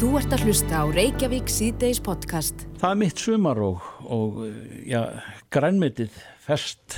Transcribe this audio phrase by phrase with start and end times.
[0.00, 2.62] Þú ert að hlusta á Reykjavík síðdeis podcast.
[2.80, 4.38] Það er mitt sumar og, og
[4.88, 5.02] ja,
[5.52, 6.96] grænmetið fest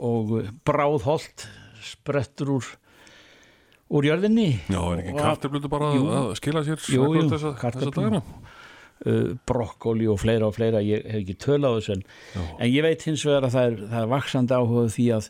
[0.00, 0.32] og
[0.64, 1.44] bráðholt
[1.84, 2.70] sprettur úr,
[3.92, 4.46] úr jörðinni.
[4.64, 6.06] Já, er ekki karteflutu bara Jú.
[6.08, 7.98] að skila sér þessa, þessa kartöflur.
[7.98, 8.22] dagana?
[9.04, 12.06] uh, brokkoli og fleira og fleira ég hef ekki tölað þessu en,
[12.56, 15.28] en ég veit hins vegar að það er, það er vaksandi áhuga á því að,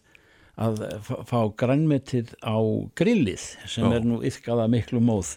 [0.69, 0.81] að
[1.29, 2.57] fá- grænmetið á
[3.03, 3.99] grillið sem Já.
[3.99, 5.35] er nú yfkað að miklu móð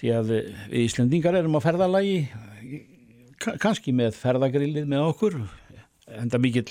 [0.00, 2.16] því að við Íslendingar erum á ferðalagi
[3.42, 5.38] ka- kannski með ferðagrillið með okkur
[6.16, 6.68] enda mikill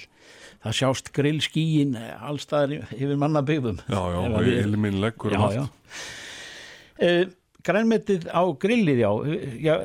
[0.66, 5.66] það sjást grillskíin allstaðar yfir mannabyggðum Já, já, og ilminn leggur um já, já.
[6.96, 7.26] Uh,
[7.66, 9.10] grænmetið á grillið, já,
[9.60, 9.76] já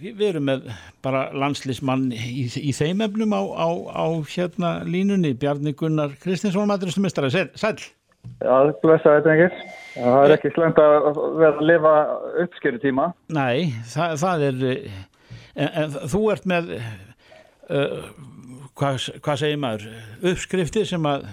[0.00, 0.70] við, erum með
[1.04, 7.30] bara landslismann í, í þeim efnum á, á, á hérna línunni, Bjarni Gunnar Kristinsson, maturistumistara,
[7.30, 7.76] sæl
[8.40, 9.56] Já, blessa þetta engir.
[9.94, 11.08] Það er ekki slengt að
[11.38, 11.96] vera að lifa
[12.44, 13.08] uppskjöru tíma.
[13.34, 14.62] Nei, það, það er
[15.54, 18.08] en, en þú ert með uh,
[18.78, 19.88] hvað, hvað segir maður
[20.32, 21.26] uppskrifti sem að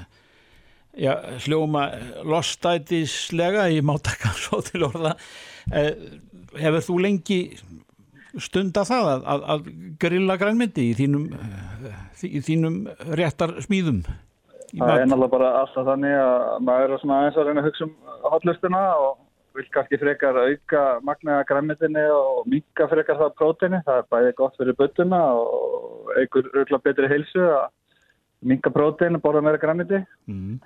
[0.98, 1.14] já,
[1.46, 1.88] hljóma
[2.28, 5.94] lostætislega í mátaka svo til orða uh,
[6.60, 7.42] hefur þú lengi
[8.40, 12.78] stunda það að, að, að grilla grænmyndi í þínum eh, í þínum
[13.20, 14.06] réttar smíðum
[14.72, 17.86] Það er náttúrulega bara alltaf þannig að maður er svona aðeins að reyna að hugsa
[17.88, 17.94] um
[18.32, 19.12] hotlustuna og
[19.58, 23.82] vil kannski frekar auka magnaða græmitinni og minka frekar það prótini.
[23.88, 27.66] Það er bæði gott fyrir buttuna og eigur auðvitað betri heilsu að
[28.48, 30.00] minka prótin og borða meira græmiti.
[30.32, 30.62] Mm.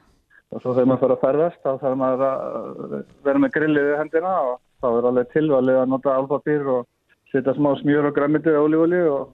[0.53, 3.97] Og svo þegar maður fyrir að ferðast þá þarf maður að vera með grillið í
[3.99, 6.85] hendina og þá er alveg tilvalið að nota alfapýr og
[7.33, 9.33] setja smá smjör og græmiti og olífóli og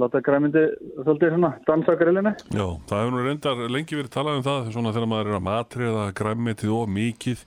[0.00, 0.64] láta græmiti
[1.04, 2.34] svolítið svona dansa á grillinu.
[2.50, 5.46] Já, það hefur nú reyndar lengi verið talað um það svona þegar maður er að
[5.48, 7.44] matriða græmmetið og mikið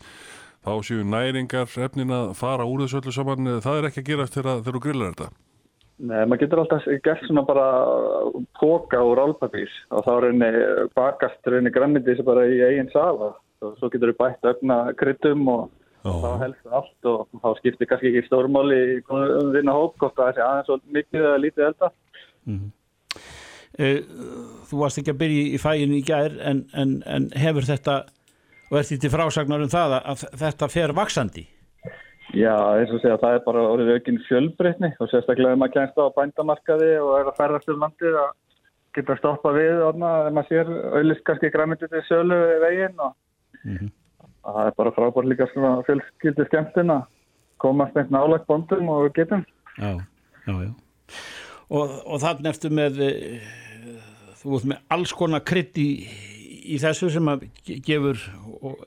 [0.67, 4.37] þá séu næringar efnin að fara úr þessu öllu saman það er ekki að gerast
[4.37, 5.29] þegar, þegar þú grillar þetta
[5.97, 7.67] Nei, maður getur alltaf gert svona bara
[8.59, 10.49] póka úr álpapís og þá reyni
[10.93, 13.31] bakast reyni græmiti sem bara í eigin sala
[13.65, 15.63] og svo getur við bætt öfna kryttum og
[16.05, 16.11] Já.
[16.21, 18.99] þá helst allt og þá skiptir kannski ekki stórmáli í
[19.55, 21.89] vinna hóp hvort það sé aðeins og mikið eða lítið elda.
[23.77, 23.99] Eh,
[24.69, 27.97] þú varst ekki að byrja í fæinu í gær en, en, en hefur þetta
[28.71, 31.43] og ert því til frásagnar um það að þetta fer vaksandi
[32.35, 36.01] Já, eins og segja, það er bara orðið aukinn fjölbreytni og sérstaklega ef maður kemst
[36.01, 38.33] á bændamarkaði og er að ferðast um landið að
[38.97, 43.13] geta að stoppa við orna ef maður sér auðvist kannski græmiti til sölu veginn og
[44.47, 47.05] það er bara frábært líka svona fjölskyldi skemmtun að
[47.63, 49.45] komast einn nálagt bóndum og getum.
[49.77, 49.93] já,
[50.47, 50.71] já, já.
[51.69, 53.47] Og, og þannig ertu með eh,
[54.39, 55.89] þú ert með alls konar krydd í,
[56.71, 58.21] í þessu sem að ge- gefur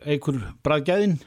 [0.09, 1.19] eigur bræðgæðin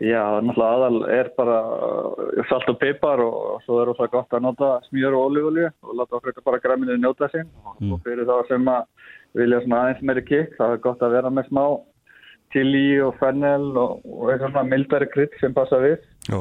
[0.00, 4.46] Já, náttúrulega aðal er bara uh, salt og pipar og svo er það gott að
[4.46, 7.50] nota smjör og olífulju og láta frekar bara græminu njóta sín.
[7.92, 8.86] Og fyrir þá sem að
[9.36, 11.64] vilja svona aðeins meiri kikk það er gott að vera með smá
[12.54, 16.00] chili og fennel og, og eitthvað svona mildari krydd sem passa við.
[16.30, 16.38] Já,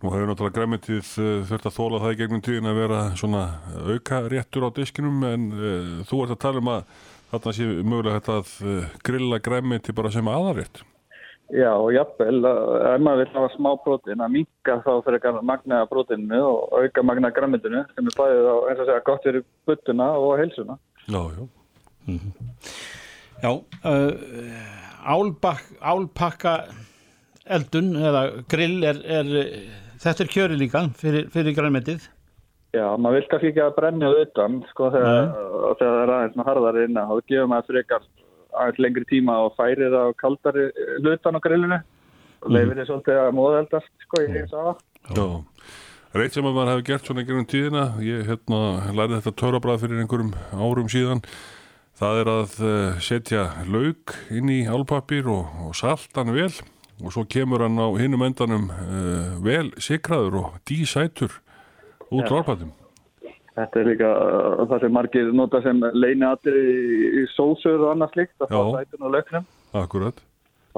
[0.00, 3.42] nú hefur náttúrulega græmmetið uh, þurft að þóla það í gegnum tíðin að vera svona
[3.76, 6.94] auka réttur á diskinum en uh, þú ert að tala um að
[7.32, 10.80] þarna sé mögulega þetta að uh, grilla græmmeti bara sem aðarétt
[11.48, 15.46] Já, og jafnvel, uh, ef maður vil hafa smá prótin að minka þá fyrir kannar
[15.52, 19.46] magnaða prótininu og auka magnaða græmitinu sem er bæðið á eins og segja gott fyrir
[19.68, 20.80] buttuna og heilsuna.
[21.04, 21.44] Já, já,
[23.38, 24.12] Já, uh,
[25.04, 26.54] álbak, álpakka
[27.56, 29.66] eldun eða grill er, er eh,
[30.02, 32.06] þetta er kjöri líka fyrir, fyrir grænmetið.
[32.76, 35.30] Já, maður vil kannski ekki að brenna utan, sko, þegar,
[35.78, 38.08] þegar það er aðeins með harðari innan, þá gefur maður frekar
[38.58, 41.78] aðeins lengri tíma og færir á kaldari eh, hlutan á grillinu
[42.38, 44.82] og leifir þið svolítið að móðeldast, sko, ég hef það.
[45.16, 45.28] já.
[46.18, 48.60] Reitt sem að maður hefur gert svona í gegnum tíðina ég hérna
[48.96, 51.20] lærði þetta törabræð fyrir einhverjum árum síðan.
[51.98, 56.52] Það er að uh, setja lauk inn í álpapír og, og saltan vel
[57.04, 61.40] og svo kemur hann á hinum endanum uh, vel sikraður og dísætur
[62.10, 62.74] út á álpatum
[63.58, 67.92] Þetta er líka uh, það sem margir nota sem leini aðri í, í sósur og
[67.94, 69.48] annað slíkt, að fá sætun og lögnum.
[69.74, 70.20] Akkurat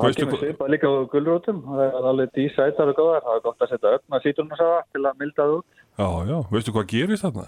[0.01, 3.37] Og það Veistu kemur svipað líka á gulrótum, það er alveg dísætar og góðar, það
[3.37, 5.83] er gott að setja öfna sítrunasafa til að milda það út.
[6.01, 7.47] Já, já, veistu hvað gerist þarna?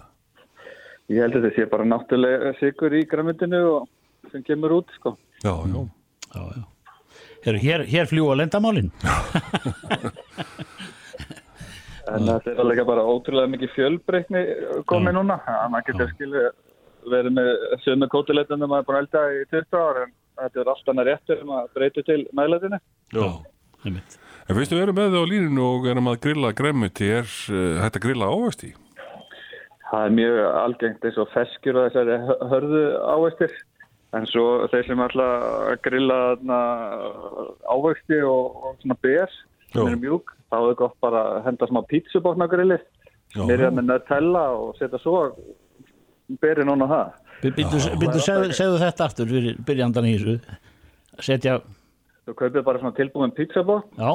[1.12, 3.88] Ég held að þetta sé bara náttúrulega sigur í græmyndinu og
[4.34, 5.14] sem kemur út, sko.
[5.40, 5.80] Já, já,
[6.32, 6.71] Já, já.
[7.42, 8.92] Heru, hér, hér fljúa lendamálin
[12.12, 14.42] En þetta er alveg bara ótrúlega mikið fjölbreytni
[14.90, 15.36] komið núna.
[15.46, 16.48] Að maður getur skilja
[17.12, 17.50] verið með
[17.84, 20.12] sömu kótileitinu maður er búin að elda í 20 ára en
[20.42, 22.78] þetta er allt annað réttur um að breyta til meðleitinu.
[23.14, 23.26] já.
[23.86, 24.18] einmitt.
[24.48, 27.82] En fyrstu við erum með þau á líninu og erum að grilla græmiti, er uh,
[27.82, 28.72] hægt að grilla ávexti?
[29.90, 32.82] Það er mjög algengt eins og feskjur og þessari hö- hörðu
[33.14, 33.54] ávextir.
[34.12, 35.26] En svo þeir sem ætla
[35.72, 36.58] að grilla þarna
[37.72, 39.36] ávexti og, og svona ber
[39.72, 42.76] sem eru mjúk, þá er gott bara að henda smá pítsubotna grilli.
[43.32, 43.46] Já.
[43.48, 45.22] Nýrja með nöttella og setja svo
[46.42, 47.14] berið núna það.
[47.42, 47.80] Býttu,
[48.20, 50.58] segðu, segðu þetta aftur fyrir byrjandan í þessu
[51.24, 51.56] setja,
[52.22, 54.10] Þú kaupir bara svona tilbúin pizzabot já,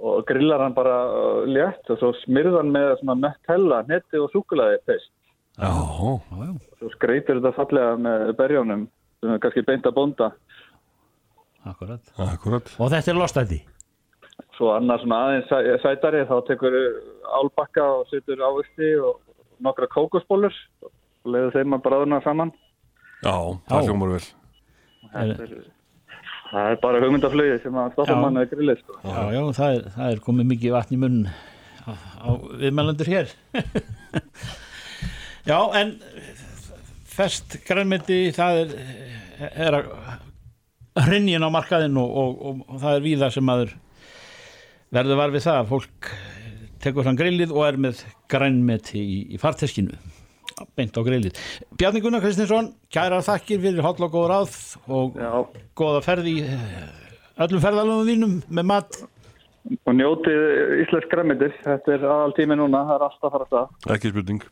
[0.00, 4.32] og grillar hann bara uh, létt og svo smyrð hann með svona nöttella, netti og
[4.32, 5.12] súkulaði pest.
[5.60, 6.50] Já, já, já,
[6.80, 8.88] Svo skreitir þetta fallega með berjónum
[9.20, 10.30] sem er kannski beint að bonda.
[11.68, 12.70] akkurat akkurat.
[12.80, 13.60] og þetta er lostætti
[14.56, 16.74] Svo annars svona aðeins sæ- sætari þá tekur
[17.36, 19.20] álbakka og setur ávisti og
[19.60, 20.52] nokkra kókosbólur
[20.84, 20.90] og
[21.32, 22.52] leiður þeim að bráðuna saman.
[23.24, 23.34] Já,
[23.68, 24.22] það hljómar vel.
[25.12, 25.52] Þetta er,
[26.52, 28.80] það er bara hugmyndaflögi sem að stoppa manni að grillið.
[28.80, 28.98] Sko.
[29.04, 31.92] já, já, það er, það er komið mikið vatn í munn á,
[32.24, 32.28] á
[32.60, 33.32] viðmælendur hér
[35.50, 35.94] já, en
[37.20, 38.74] fest grænmeti það er,
[39.50, 39.90] er að
[41.06, 43.74] hrinjin á markaðin og, og, og, og það er víða sem maður
[44.94, 46.10] verður var við það að fólk
[46.80, 49.98] tekur hann grillið og er með grænmeti í, í farteskinu
[50.76, 51.38] beint á grillið.
[51.80, 54.58] Bjarni Gunnar Kristinsson kærar þakkir fyrir hotl og góð ráð
[54.92, 55.30] og Já,
[55.78, 56.82] góða ferð í eh,
[57.40, 59.00] öllum ferðalöfum þínum með mat
[59.88, 60.40] og njótið
[60.84, 61.56] íslensk græmitis.
[61.64, 63.94] Þetta er aðal tími núna, það er alltaf að fara að stað.
[63.96, 64.44] Ekki spurning.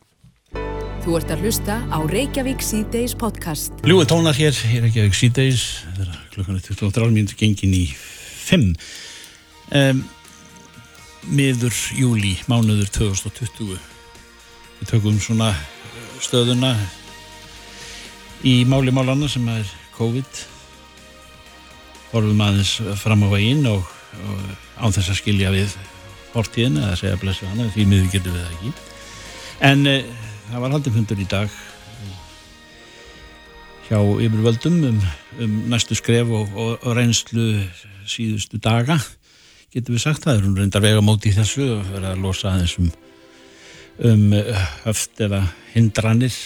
[1.08, 3.78] Þú ert að hlusta á Reykjavík C-Days podcast.
[3.81, 5.62] Ljúi tónar hér, hér ekki að síðdeis
[5.96, 8.66] þegar klukkan er 23 mínútur gengin í 5
[9.72, 10.02] um,
[11.32, 15.49] miður júli mánuður 2020 við tökum svona
[16.20, 16.75] stöðuna
[18.44, 19.64] í máli málana sem er
[19.96, 20.44] COVID.
[22.12, 23.81] Horfum aðeins fram á veginn og,
[24.28, 24.46] og
[24.76, 25.72] án þess að skilja við
[26.37, 28.78] fortíðin eða segja blessu hana því miður getum við það ekki.
[29.72, 30.00] En e,
[30.48, 31.58] það var haldið fundur í dag
[33.88, 34.98] hjá yfirvöldum um,
[35.40, 37.46] um næstu skref og, og, og reynslu
[38.08, 38.98] síðustu daga.
[39.72, 42.76] Getum við sagt það, erum reyndar vega móti í þessu og verða að losa aðeins
[42.80, 42.90] um,
[44.10, 46.36] um uh, höft eða hindranir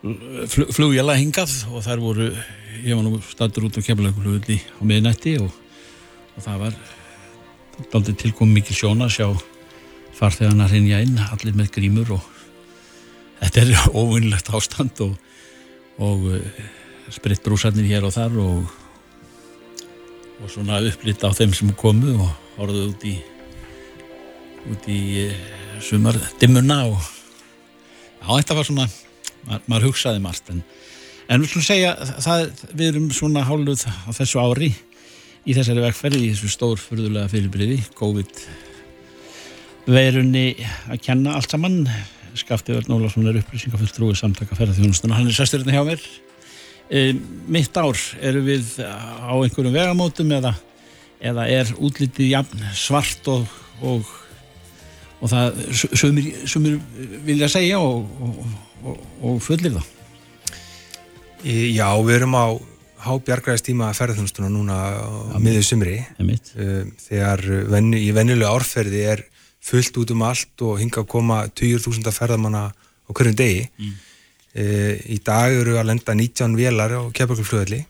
[0.00, 2.30] Fl flugjala hingað og þær voru
[2.80, 5.50] ég var nú statur út á kemlaugulugulli á miðnætti og,
[6.32, 6.78] og það var
[8.22, 9.26] tilkom mikil sjón að sjá
[10.20, 12.26] farþegana hrinja inn, allir með grímur og
[13.40, 15.16] þetta er óvinnlegt ástand og,
[16.02, 16.60] og uh,
[17.12, 18.74] spritbrúsarnir hér og þar og,
[20.40, 22.28] og svona upplýtt á þeim sem komu og
[22.58, 23.16] horfðu út í
[24.70, 25.40] út í uh,
[25.80, 28.88] sumardimmuna og já, þetta var svona
[29.46, 30.62] maður, maður hugsaði margt en,
[31.32, 34.74] en við skulum segja það, við erum svona hálfuð á þessu ári
[35.48, 38.42] í þessari vegferði, í þessu stór fyrðulega fyrirbriði, COVID
[39.90, 40.46] veirunni
[40.90, 41.82] að kenna allt saman.
[42.38, 46.02] Skafti Örn Ólafsson er upplýsingafulltrúi samtaka ferðarþjónustuna, hann er sesturinn hjá mér.
[46.90, 47.12] E,
[47.50, 50.52] mitt ár eru við á einhverjum vegamótum eða,
[51.22, 53.50] eða er útlitið jafn svart og,
[53.82, 54.06] og,
[55.20, 55.60] og það
[55.98, 56.78] sumir, sumir
[57.26, 58.06] vilja segja og,
[58.86, 59.90] og, og fullir það.
[61.46, 62.46] Í- Já, við erum á
[63.06, 64.78] hábjargræðistíma ferðarþjónustuna núna
[65.34, 65.98] á miður sumri.
[66.20, 67.42] Uh, þegar
[67.74, 69.22] venju, í venjulega árferði er
[69.60, 73.94] fullt út um allt og hinga að koma 20.000 ferðamanna á hverjum degi mm.
[75.14, 77.84] í dag eru að lenda 19 vélar á keflagluflöðli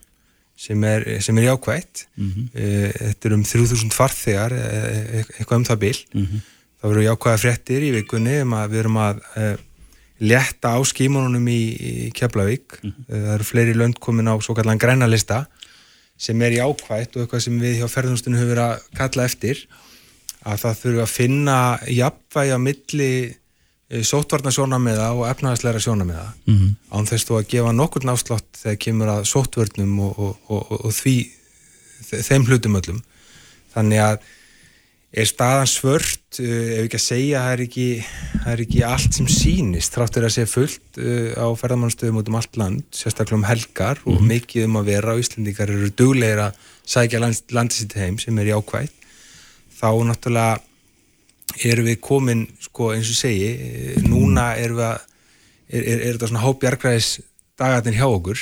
[0.61, 2.51] sem er, sem er jákvætt Mhm.
[2.53, 6.43] uh, þetta er um 3.000 farþegar eh, eitthvað um það bil Mhm.
[6.83, 9.57] það eru jákvæða fréttir í vikunni um við erum að uh,
[10.21, 14.77] létta á skímununum í, í Keflavík uh, það eru fleiri lönd komin á svo kallan
[14.81, 15.47] grænalista
[16.21, 19.65] sem er jákvætt og eitthvað sem við hjá ferðunustunum höfum verið að kalla eftir
[20.47, 21.59] að það þurfa að finna
[21.91, 23.13] jafnvægi á milli
[24.07, 26.75] sótvarna sjónameða og efnaðasleira sjónameða mm -hmm.
[26.95, 30.93] án þess þó að gefa nokkur náslátt þegar kemur að sótvörnum og, og, og, og
[30.95, 31.17] því
[32.11, 33.01] þe- þeim hlutum öllum.
[33.75, 34.21] Þannig að
[35.11, 37.89] er staðan svört uh, ef ekki að segja það er ekki,
[38.45, 42.39] það er ekki allt sem sýnist þráttur að segja fullt uh, á ferðamannstöðum út um
[42.39, 46.55] allt land, sérstaklega um helgar og mikið um að vera og Íslendingar eru duglegir að
[46.87, 48.95] sækja land, landið sitt heim sem er jákvætt
[49.81, 50.61] þá náttúrulega
[51.67, 55.01] erum við komin sko eins og segi eh, núna erum við að
[55.71, 57.11] er, er, er þetta svona hópjargræðis
[57.61, 58.41] dagarnir hjá okkur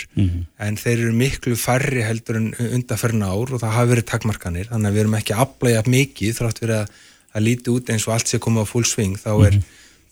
[0.63, 4.91] en þeir eru miklu færri heldur en undarferna ár og það hafi verið takmarkanir þannig
[4.91, 6.93] að við erum ekki að afla jafn mikið þrátt verið að,
[7.35, 9.59] að líti út eins og allt sé komið á full swing þá er,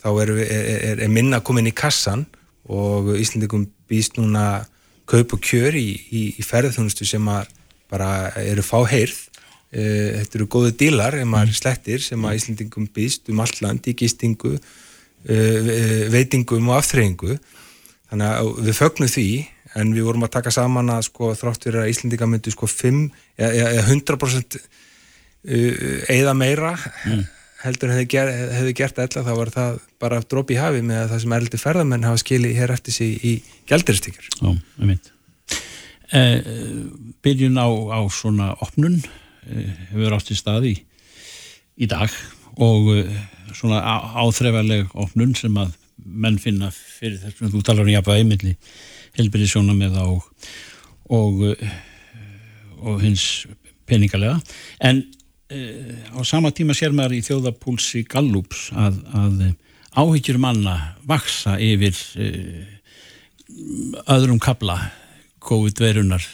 [0.03, 2.27] þá er, er, er minna komin í kassan
[2.67, 4.67] og Íslandikum býst núna
[5.07, 7.53] kaup og kjör í, í, í ferðarþjónustu sem að
[7.91, 9.21] bara eru fá heyrð
[9.73, 13.97] þetta eru góðu dílar ef maður slettir sem að Íslandingum býst um allt land í
[13.99, 15.71] gistingu uh,
[16.13, 17.37] veitingum og aftreyingu
[18.07, 19.29] þannig að við fögnum því
[19.77, 23.01] en við vorum að taka saman að sko þrátt fyrir að Íslandinga myndi sko 5
[23.37, 24.61] eða 100%
[25.47, 27.27] eða meira mm.
[27.65, 31.23] heldur hefði, ger, hefði gert eða þá var það bara dróp í hafi með það
[31.25, 33.35] sem erliti ferðamenn hafa skilið hér eftir sig í
[33.69, 35.13] gældiristíkjur Já, ég mynd
[36.13, 36.41] eh,
[37.23, 39.01] Byrjun á, á svona opnun.
[39.03, 40.79] eh, hefur átt í staði í,
[41.85, 42.13] í dag
[42.63, 43.11] og eh,
[43.57, 43.81] svona
[44.23, 45.75] áþrefarleg opnun sem að
[46.07, 48.55] menn finna fyrir þessum þú talar um jafnvægi milli
[49.17, 50.49] helbyrðisjóna með það og,
[51.17, 51.45] og,
[52.85, 53.47] og hins
[53.89, 54.37] peningalega.
[54.85, 55.01] En
[55.53, 59.43] uh, á sama tíma sér maður í þjóðapúlsi Gallups að, að
[59.97, 60.77] áhyggjur manna
[61.09, 62.63] vaksa yfir uh,
[64.17, 64.81] öðrum kabla
[65.47, 66.25] COVID-verunar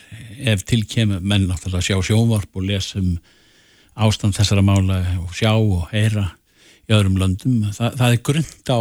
[0.52, 3.16] ef tilkemur menn náttúrulega sjá sjónvarp og lesum
[3.94, 6.30] ástand þessara mála og sjá og heyra
[6.88, 7.60] í öðrum löndum.
[7.74, 8.80] Þa, það er grund á,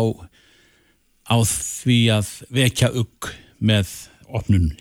[1.32, 3.92] á því að vekja ugg með
[4.32, 4.80] opnunni.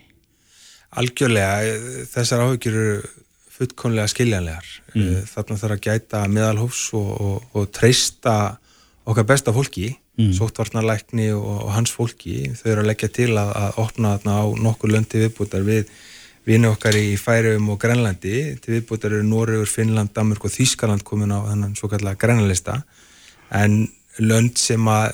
[0.91, 2.95] Algjörlega, þessar áhyggjur eru
[3.61, 4.71] fullkonlega skiljanlegar.
[4.95, 5.27] Mm.
[5.29, 8.37] Þarna þarf að gæta meðalhófs og, og, og treysta
[9.11, 10.37] okkar besta fólki, mm.
[10.37, 12.51] sóttvarnarleikni og, og hans fólki.
[12.59, 15.93] Þau eru að leggja til að, að opna þarna á nokkur löndi viðbútar við
[16.49, 18.37] vini okkar í Færium og Grænlandi.
[18.63, 22.81] Til viðbútar eru Nóriður, Finnland, Danmark og Þýskaland komin á þennan svo kallega grænlista.
[23.55, 23.83] En
[24.21, 25.13] lönd sem að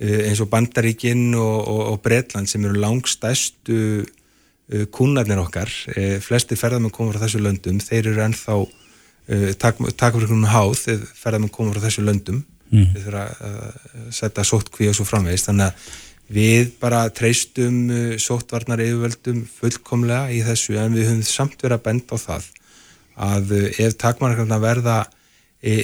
[0.00, 6.18] eh, eins og Bandaríkinn og, og, og Breitland sem eru langstæstu uh, kúnarnir okkar, uh,
[6.22, 8.62] flesti ferðarmenn koma frá þessu löndum, þeir eru ennþá
[9.30, 10.72] takfrikunum háð
[11.14, 12.86] ferðarmenn koma frá þessu löndum mm.
[12.94, 15.90] þeir þurfa að setja sóttkví og svo framvegist, þannig að
[16.30, 17.90] við bara treystum
[18.22, 22.48] sóttvarnar yfirvöldum fullkomlega í þessu en við höfum samt verið að benda á það
[23.20, 25.00] að ef takmarkarna verða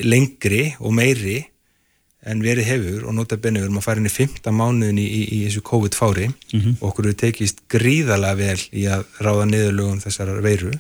[0.07, 1.40] lengri og meiri
[2.26, 5.07] en verið hefur og nota benni við erum að fara inn í fymta mánuðin í,
[5.07, 6.76] í, í þessu COVID-fári mm -hmm.
[6.81, 10.73] og okkur hefur tekist gríðarlega vel í að ráða niðurlögum þessar veiru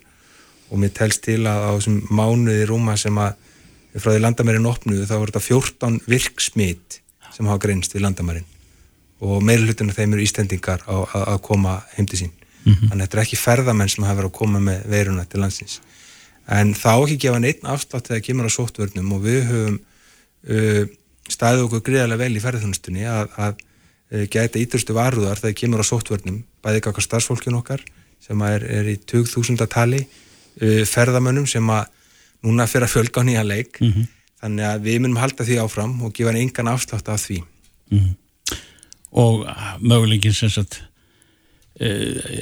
[0.70, 3.36] og mér telst til að á þessum mánuði rúma sem að
[4.02, 7.00] frá því landamærin opnuðu þá voru þetta 14 virksmít
[7.34, 8.46] sem hafa greinst við landamærin.
[9.24, 12.32] Og meirlutin af þeim eru ístendingar á, að, koma heimti sín.
[12.64, 12.88] Mm -hmm.
[12.90, 15.80] þannig að þetta er ekki ferðamenn sem hafa verið að koma með veiruna til landsins.
[16.48, 19.78] En þá ekki gefa neitt afslátt þegar kemur á sóttvörnum og við höfum
[20.50, 20.84] uh,
[21.32, 23.56] staðið okkur greiðarlega vel í ferðarþjónustunni að, að
[24.10, 27.82] e, gæta ídurstu varúðar þegar kemur á sóttvörnum bæði ekki okkar starfsfólkin okkar
[28.22, 31.90] sem er, er í 2000 tali e, ferðamönnum sem að
[32.46, 34.06] núna fyrir að fjölga á nýja leik mm -hmm.
[34.42, 38.14] þannig að við munum halda því áfram og gefa engan afslátt af því mm -hmm.
[39.16, 39.46] Og
[39.80, 40.82] möguleikin sem sagt
[41.80, 41.88] e,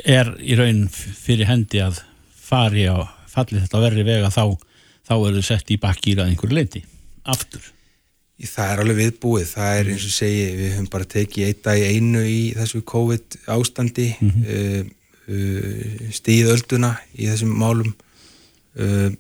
[0.05, 2.01] er í raun fyrir hendi að
[2.35, 4.59] fari á fallið þetta verri vega þá
[5.09, 6.85] þá er þau sett í bakkýra einhverju leiti
[7.25, 7.75] aftur
[8.35, 11.79] Það er alveg viðbúið, það er eins og segi við höfum bara tekið eitt dag
[11.79, 14.43] í einu í þessu COVID ástandi mm -hmm.
[14.55, 14.83] uh,
[15.31, 17.93] uh, stíð ölduna í þessum málum
[18.75, 19.15] uh,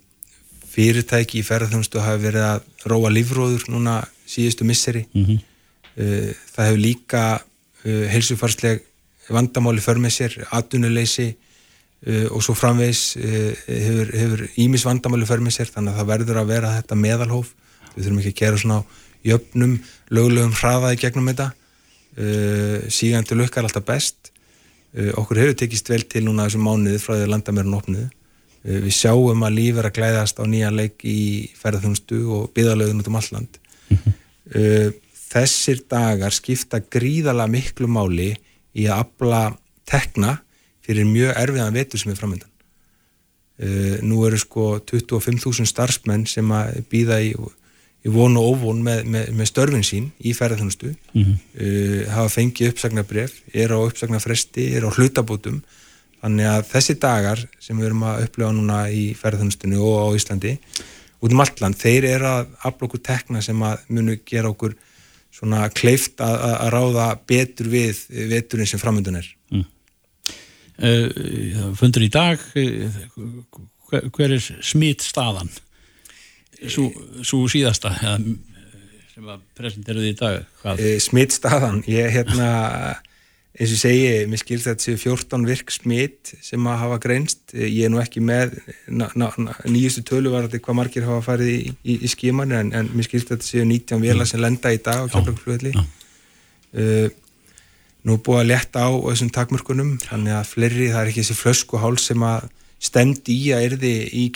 [0.74, 5.04] fyrirtæki í ferðarþjónustu hafi verið að róa lífróður núna síðustu misseri.
[5.14, 5.40] Mm -hmm.
[6.54, 7.22] það hefur líka
[7.84, 8.82] helsufarsleg
[9.28, 11.34] vandamáli för með sér, atvinnuleysi
[12.30, 16.74] og svo framvegs hefur ímis vandamáli för með sér þannig að það verður að vera
[16.80, 17.54] þetta meðalhóf.
[17.94, 18.82] Við þurfum ekki að gera svona
[19.24, 19.78] jöfnum,
[20.10, 21.48] löglegum hraðaði gegnum þetta.
[22.88, 24.32] Sígandi lukkar alltaf best.
[24.94, 28.10] Okkur hefur tekist vel til núna þessum mánuði frá því að landamærun opnuðu.
[28.10, 28.23] uh,
[28.64, 33.10] við sjáum að líf er að glæðast á nýja leik í ferðarþjónustu og byðalögun út
[33.10, 34.94] um alland mm -hmm.
[35.34, 38.32] þessir dagar skipta gríðala miklu máli
[38.74, 39.42] í að abla
[39.84, 40.38] tekna
[40.80, 42.50] fyrir mjög erfiðan vetur sem er framöndan
[44.02, 47.34] nú eru sko 25.000 starfsmenn sem að býða í
[48.04, 52.10] í von og óvon með, með, með störfin sín í ferðarþjónustu mm -hmm.
[52.12, 55.62] hafa fengið uppsagnabref er á uppsagnafresti, er á hlutabótum
[56.24, 60.54] þannig að þessi dagar sem við erum að upplifa núna í ferðarþjónustunni og á Íslandi
[61.24, 64.74] út um allt land, þeir eru að afla okkur tekna sem að munu gera okkur
[65.34, 69.64] svona kleift að, að ráða betur við veturinn sem framöndan er mm.
[70.88, 72.98] uh, Fundur í dag uh,
[74.14, 75.52] hver er smitt staðan?
[76.64, 82.48] svo síðasta sem að presenteruði í dag e, smitt staðan ég hérna
[83.54, 87.42] eins og segi, mér skilst þetta séu 14 virk smitt sem að hafa greinst.
[87.54, 88.56] Ég er nú ekki með
[89.70, 93.06] nýjustu tölu var þetta hvað margir hafa farið í, í, í skíman en, en mér
[93.06, 97.06] skilst þetta séu 19 vila sem lenda í dag á kjálflökflöðli uh,
[98.04, 101.80] nú búið að leta á þessum takmörkunum þannig að fleiri, það er ekki þessi flösku
[101.80, 102.50] hál sem að
[102.84, 104.26] stemdi í að erði í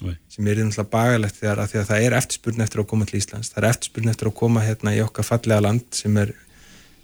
[0.00, 0.14] Nei.
[0.32, 3.50] sem er náttúrulega bagalegt þegar að, að það er eftirspurn eftir að koma til Íslands.
[3.52, 6.32] Það er eftirspurn eftir að koma hérna í okkar fallega land sem er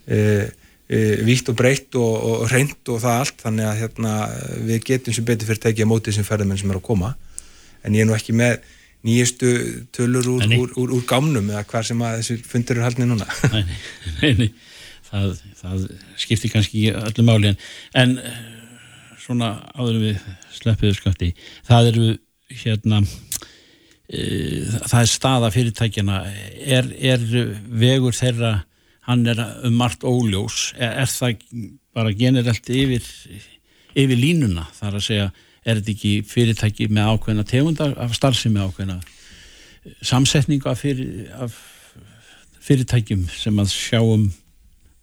[0.08, 0.20] e,
[1.26, 3.36] vítt og breytt og, og reynd og það allt.
[3.42, 4.14] Þannig að hérna,
[4.68, 7.12] við getum sem betur fyrir að tekja mótið sem ferðarmenn sem er að koma.
[7.86, 8.58] En ég er nú ekki með
[9.06, 9.52] nýjastu
[9.94, 13.26] tölur úr, úr, úr, úr gámnum eða hvar sem að þessu fundur eru haldinni núna.
[13.52, 13.62] Nei,
[14.22, 14.50] nei, nei
[15.06, 15.88] það, það
[16.18, 17.52] skiptir kannski öllu máli.
[17.52, 18.18] En, en
[19.26, 20.22] svona áður við
[20.54, 21.32] sleppiðu skatti
[21.66, 22.06] það eru
[22.62, 24.20] hérna e,
[24.86, 26.22] það er staða fyrirtækjana
[26.78, 27.26] er, er
[27.66, 28.52] vegur þeirra
[29.06, 30.72] hann er um margt óljós.
[30.78, 31.44] Er, er það
[31.96, 33.04] bara generelt yfir,
[33.94, 34.66] yfir línuna?
[34.78, 35.28] Þar að segja
[35.66, 39.00] er þetta ekki fyrirtæki með ákveðna tegundar af starfsemi ákveðna
[40.02, 41.54] samsetningu af, fyrir, af
[42.66, 44.26] fyrirtækjum sem að sjáum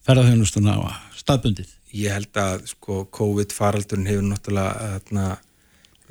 [0.08, 0.82] ferðarþjónustuna á
[1.20, 1.72] staðbundið?
[1.94, 5.53] Ég held að sko COVID faraldurinn hefur náttúrulega þarna, e,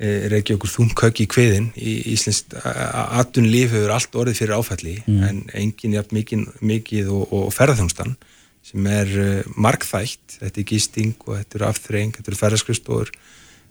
[0.01, 5.19] reykja okkur þungkökk í kveðin í Íslands aðtunlíf hefur allt orðið fyrir áfælli mm.
[5.27, 8.15] en enginn jafn mikið, mikið og, og ferðarþjónustan
[8.63, 13.11] sem er uh, markþægt, þetta er gísting og þetta eru aftreng, þetta eru ferðarskristóður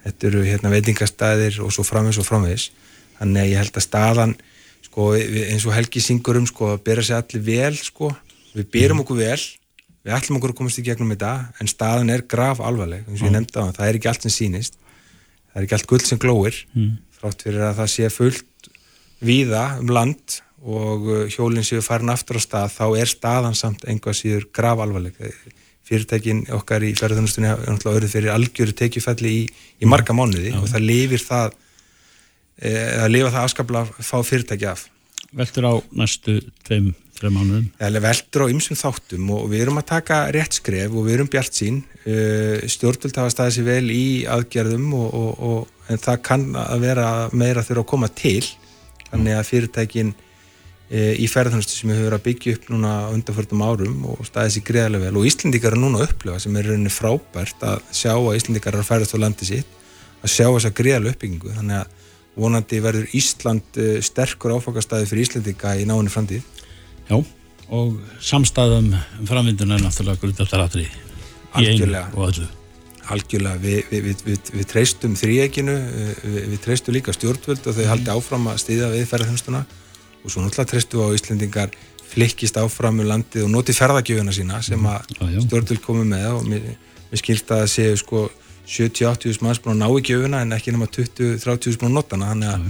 [0.04, 2.68] þetta eru hérna, veitingastæðir og svo framvegs og framvegs
[3.18, 4.36] þannig að ég held að staðan
[4.86, 8.12] sko, eins og Helgi syngur um sko, að bera sér allir vel sko.
[8.52, 9.04] við berum mm.
[9.06, 9.40] okkur vel
[10.02, 13.28] við ætlum okkur að komast í gegnum þetta en staðan er graf alvarleg eins og
[13.30, 14.78] ég nefndi á það, það er ekki allt sem sínist
[15.52, 16.94] það er ekki allt gull sem glóir mm.
[17.20, 18.70] frátt fyrir að það sé fullt
[19.22, 23.84] víða um land og uh, hjólinn séu farin aftur á stað þá er staðan samt
[23.88, 25.18] einhvað síður graf alvarleg
[25.88, 29.42] fyrirtækin okkar í ferðunustunni er náttúrulega öðruð fyrir algjöru tekjufælli í,
[29.82, 30.62] í marga mánuði mm.
[30.62, 31.56] og það lifir það
[32.62, 34.86] e, að lifa það afskapla að fá fyrirtæki af
[35.32, 37.68] Veldur á næstu tveim þrejum mánuðum?
[37.78, 41.30] Er veldur á ymsum þáttum og við erum að taka rétt skref og við erum
[41.30, 46.20] bjart sín uh, stjórnvöld hafa staðið sér vel í aðgerðum og, og, og, en það
[46.26, 48.44] kann að vera meira þurfa að koma til.
[49.12, 54.06] Þannig að fyrirtækin uh, í ferðarþjónustu sem við höfum að byggja upp núna undanförtum árum
[54.14, 55.20] og staðið sér greiðlega vel.
[55.20, 58.82] Og Íslindikar er núna að upplifa sem er rauninni frábært að sjá að Íslindikar er
[58.82, 59.78] að ferðast á landi sitt
[60.22, 61.54] að sjá þessa greiðlega uppbyggingu.
[61.58, 62.00] Þannig að
[62.32, 66.46] vonandi verður Ísland uh, sterkur áfokastæði fyrir Íslandika í náinu framtíð
[67.08, 67.18] Já,
[67.72, 68.90] og samstæðum
[69.28, 72.48] framvinduna er náttúrulega grundaftaratri í einu og öllu.
[73.12, 75.72] Algjörlega, við, við, við, við treystum þrýeginu,
[76.22, 79.62] við treystum líka stjórnvöld og þau haldi áfram að stýða við ferðarþjónstuna
[80.22, 81.74] og svo náttúrulega treystum við á Íslandingar
[82.12, 86.28] flikkist áfram með landið og noti ferðargjöfuna sína sem að stjórnvöld komi með.
[86.38, 86.70] Og mér,
[87.10, 88.28] mér skilst að séu sko
[88.68, 92.32] 70-80 manns búin að ná í gjöfuna en ekki nema 20-30 búin að nota hana.
[92.32, 92.66] Þannig að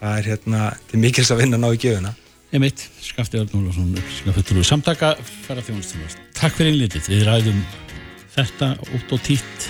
[0.00, 2.14] það er hérna til mikils að vinna að ná í gjöfuna
[2.54, 5.08] Ég mitt, Skafti Arnólarsson, skafettur úr samtaka
[5.42, 6.20] fara þjónustunast.
[6.38, 7.08] Takk fyrir einlítið.
[7.10, 7.56] Við ræðum
[8.30, 9.64] þetta út og títt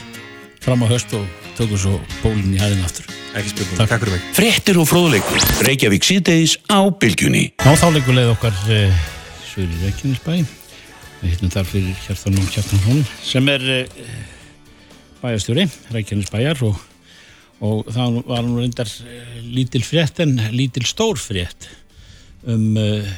[0.60, 1.22] fram á höst og
[1.56, 3.06] tökum svo bólinn í hæðin aftur.
[3.40, 3.78] Ekki spilnum.
[3.78, 3.88] Takk.
[3.94, 4.26] Takk fyrir mig.
[4.36, 5.46] Frettir og fróðleikur.
[5.64, 7.46] Reykjavík síðdeis á bylgjunni.
[7.64, 8.98] Ná þáleikur leið okkar eh,
[9.48, 10.34] Söri Reykjanesbæ.
[11.22, 14.10] Við hittum þar fyrir Hjartanum Hjartanhón sem er eh,
[15.22, 15.64] bæjastjóri
[15.96, 16.84] Reykjanesbæjar og,
[17.64, 21.70] og það var nú reyndar eh, lítil frétt en lítil stór frétt
[22.50, 23.12] um uh,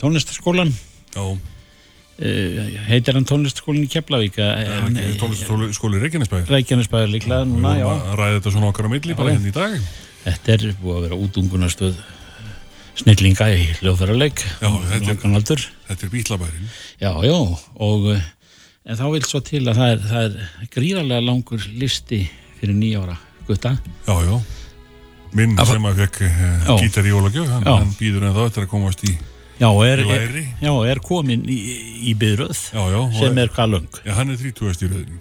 [0.00, 1.34] tónlistaskólan uh,
[2.88, 4.38] heitir hann tónlistaskólin í Keflavík?
[5.20, 7.86] Tónlistaskóli Reykjanesbæðir Reykjanesbæðir líklega núna, já.
[7.90, 9.92] að ræða þetta svona okkar á milli bara henni hérna í dag.
[10.24, 12.02] Þetta er búið að vera útungunastöð
[13.00, 16.68] snillinga í hljóðfærarleik þetta er, er bílabærin
[17.00, 17.36] já, já,
[17.80, 22.24] og en þá vil svo til að það er, það er gríðarlega langur listi
[22.60, 23.16] fyrir nýjára
[23.48, 23.76] gutta.
[24.06, 24.59] Já, já
[25.36, 28.66] minn Af, sem að fekk uh, gítar í ólagjöf hann, hann býður en þá eftir
[28.66, 29.16] að komast í
[29.60, 31.58] Já, er, er, já, er komin í,
[32.08, 34.86] í byðröð sem er hvað lang Já, hann er 30.
[34.86, 35.20] í röðinu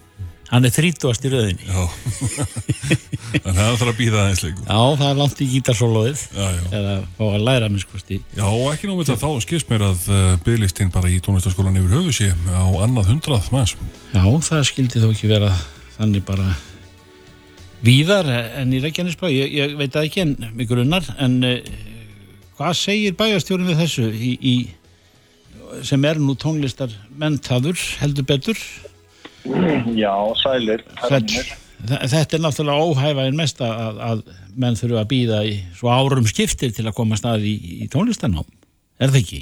[0.50, 1.28] Hann er 30.
[1.28, 1.82] í röðinu Já,
[3.44, 6.24] þannig að það þarf að býða aðeins leikum Já, það er langt í gítarsólóðið
[6.80, 9.86] eða fá að læra minn skoðst í Já, ekki nóg með þetta, þá skilst mér
[9.90, 13.76] að uh, byðlistinn bara í tónlistaskólan yfir höfu sé á annað hundrað maður
[14.16, 15.52] Já, það skildi þó ekki vera
[16.00, 16.48] þannig bara
[17.86, 18.28] víðar
[18.60, 21.72] en í Reykjanesbæ, ég, ég veit að ekki en mig grunnar, en uh,
[22.60, 24.56] hvað segir bæjastjórun við þessu í, í,
[25.88, 28.62] sem er nú tónlistar menntaður heldur betur?
[29.96, 30.84] Já, sælir.
[31.00, 31.46] Þetta,
[32.12, 34.24] þetta er náttúrulega óhæfaðin mest að, að
[34.60, 38.48] menn þurfa að býða í svo árum skiptir til að koma stað í, í tónlistarnám,
[39.00, 39.42] er það ekki?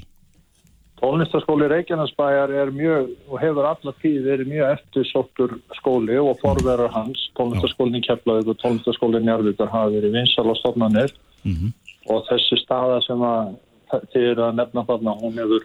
[1.08, 7.22] Tónlistaskóli Reykjanesbæjar er mjög og hefur alla tíð verið mjög eftirsóttur skóli og forverðar hans.
[7.39, 11.13] Tónlistaskólinn Keflavík og tónlistaskólinn Njárvíkar hafa verið vinsal á stofnanir.
[11.46, 11.72] Mm -hmm.
[12.12, 13.56] og þessi staða sem að
[14.12, 15.63] þið eru að nefna þarna hún hefur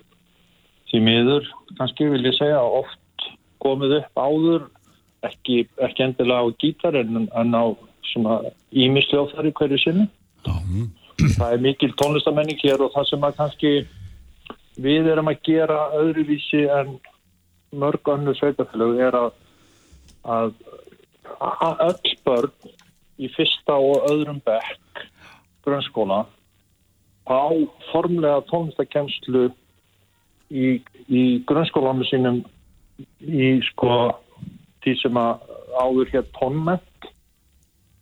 [0.91, 1.45] því miður
[1.79, 3.27] kannski vil ég segja oft
[3.59, 4.63] komið upp áður
[5.23, 7.65] ekki, ekki endilega á gítar en, en á
[8.71, 10.07] ímisljóðar í hverju sinni.
[11.39, 13.73] Það er mikil tónlistamenning hér og það sem að kannski
[14.81, 16.97] við erum að gera öðruvísi en
[17.73, 19.33] mörg önnur sveitafélög er að,
[20.25, 20.55] að,
[21.89, 22.73] öll börn
[23.23, 25.05] í fyrsta og öðrum bekk
[25.65, 26.25] grunnskóla
[27.29, 27.45] á
[27.93, 29.49] formlega tónlistakemslu
[30.51, 32.43] í, í grunnskólanum sínum
[33.21, 34.13] í sko
[34.83, 37.07] því sem að áður hér tónment.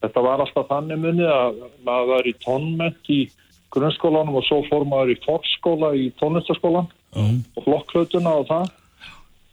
[0.01, 3.21] Þetta var alltaf þannig munið að maður var í tónment í
[3.75, 7.23] grunnskólanum og svo fór maður í fórskóla í tónlistaskólan Já.
[7.57, 8.75] og flokklautuna og það.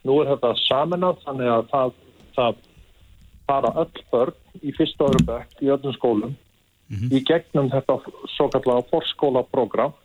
[0.08, 1.96] Nú er þetta saminað þannig að það,
[2.38, 2.60] það
[3.48, 6.36] fara öll börn í fyrsta ára bekk í öllum skólum
[6.88, 7.98] í gegnum þetta
[8.36, 9.96] svo kallega fórskólaprogram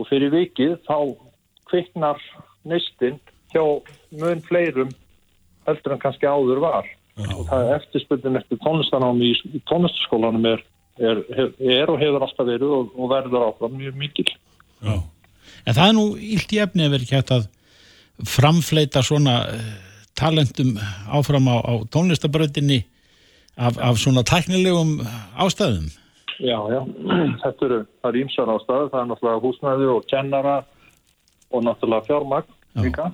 [0.00, 0.96] og fyrir vikið þá
[1.68, 2.22] kviknar
[2.64, 3.20] neistinn
[3.52, 3.62] hjá
[4.16, 4.90] mun fleirum
[5.66, 6.88] heldur en kannski áður var.
[7.36, 10.62] Og það er eftirspurnin eftir tónlistanámi í tónlistaskólanum er,
[11.00, 11.22] er,
[11.58, 14.28] er og hefur alltaf verið og, og verður áfram mjög mikil
[14.80, 14.96] Já.
[15.68, 17.48] En það er nú illt í efni að vera ekki hægt að
[18.30, 19.72] framfleita svona eh,
[20.18, 20.74] talentum
[21.12, 22.82] áfram á, á tónlistabröðinni
[23.60, 25.00] af, af svona tæknilegum
[25.40, 25.90] ástæðum.
[26.40, 26.80] Já, já,
[27.44, 30.56] þetta eru, það eru ímsar ástæður, það er náttúrulega húsnæði og kennara
[31.50, 33.10] og náttúrulega fjármagn líka.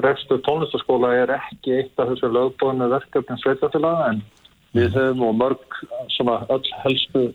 [0.00, 4.20] Rekstur tónlistaskóla er ekki eitt af þessu lögbóðinu verkefnin sveitafélaga en
[4.76, 5.78] við höfum og mörg
[6.16, 7.30] svona öll helstu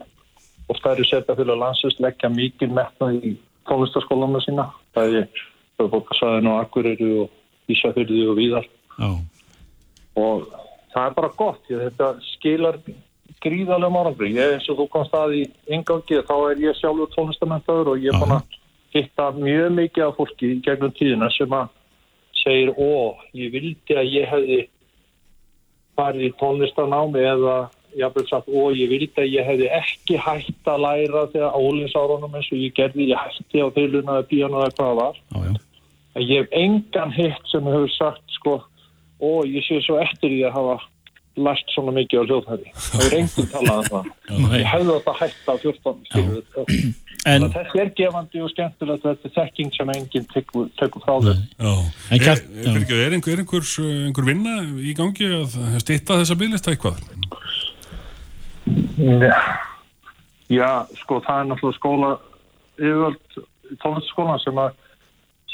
[0.69, 3.33] og stærri sveitafélag landsist leggja mikið metnað í
[3.69, 4.69] tónlistaskólanu sína.
[4.95, 5.41] Það er
[5.79, 8.67] höfbókarsvæðinu og Akureyri og Ísafyrði og Víðar
[8.99, 9.09] Já.
[10.15, 10.45] og
[10.93, 12.79] það er bara gott, ég, þetta skilar
[13.43, 14.31] gríðarlega árangri.
[14.35, 15.41] Ég eins og þú komst að í
[15.75, 18.61] yngangi, þá er ég sjálfur tónlistamentaður og ég er búin að
[18.95, 21.73] hitta mjög mikið af fólki í gegnum tíðina sem að
[22.39, 24.59] segir, ó, ég vildi að ég hefði
[25.95, 27.58] farið í tónlistanámi eða
[27.95, 32.49] jafnveg sagt, ó, ég vildi að ég hefði ekki hægt að læra þegar álinsárunum eins
[32.51, 35.21] og ég gerði, ég hætti á þyluna eða píanu eða hvað var.
[36.15, 38.58] En ég hef engan hitt sem hefur sagt, sko,
[39.19, 40.77] ó, ég sé svo eftir því að hafa
[41.35, 42.69] lært svona mikið á hljóðhæði.
[42.75, 44.11] Það er enginn talað um það.
[44.59, 46.45] Ég hefði þetta hægt á 14 skilur.
[47.25, 51.15] En, þetta er gefandi og skemmtilegt þetta er þekking sem enginn tekur, tekur frá.
[51.25, 51.39] En
[52.13, 57.01] Er, er, er, er einhver, einhver, einhver vinna í gangi að stitta þessa bygglista eitthvað?
[59.25, 59.39] Já.
[60.53, 60.69] Já,
[61.01, 62.11] sko, það er náttúrulega skóla
[62.77, 63.39] yfirvöld
[63.81, 64.75] tónlistaskólan sem að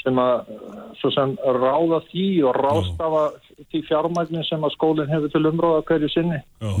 [0.02, 0.48] sem að
[0.98, 3.24] svo sem ráða því og rástafa
[3.70, 6.72] því fjármægnin sem að skólinn hefur til umróða hverju sinni Já.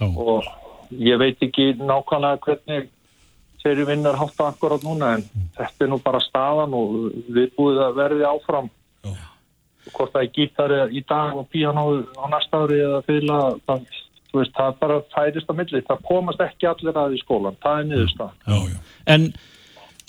[0.00, 0.48] já, og
[0.90, 2.88] ég veit ekki nákvæmlega hvernig
[3.62, 5.24] þeirri vinnar hátta akkurat núna en
[5.56, 6.94] þetta er nú bara staðan og
[7.28, 8.70] við búið að verði áfram
[9.04, 9.12] Já.
[9.92, 13.86] hvort það er gítari í dag og píanó á næsta ári eða fyrla það,
[14.30, 17.82] þú veist, það bara færist á milli það komast ekki allir að í skólan það
[17.82, 18.78] er niðurstað Já, já.
[19.14, 19.32] en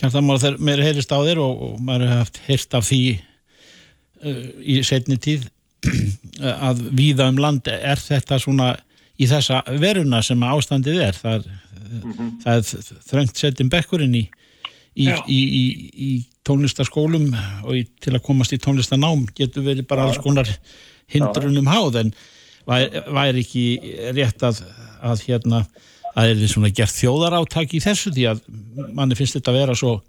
[0.01, 3.01] kjartan maður þegar mér heyrist á þér og, og maður hefði haft heyrt af því
[4.25, 5.49] uh, í setni tíð
[6.69, 8.73] að víða um land er þetta svona
[9.21, 11.17] í þessa veruna sem ástandið er?
[11.17, 11.47] Það er,
[12.43, 14.25] það er þröngt setjum bekkurinn í,
[14.95, 15.65] í, í, í,
[16.07, 16.11] í
[16.47, 17.29] tónlistaskólum
[17.65, 20.49] og í, til að komast í tónlistanám getur verið bara alls konar
[21.11, 22.13] hindrunum háð en
[22.67, 23.65] væri, ekki
[24.15, 24.63] rétt að,
[25.03, 25.65] að hérna
[26.11, 28.11] að er svona gert þjóðaráttak í þessu?
[28.15, 28.41] Því að
[28.95, 30.05] manni finnst þetta að vera svo uh,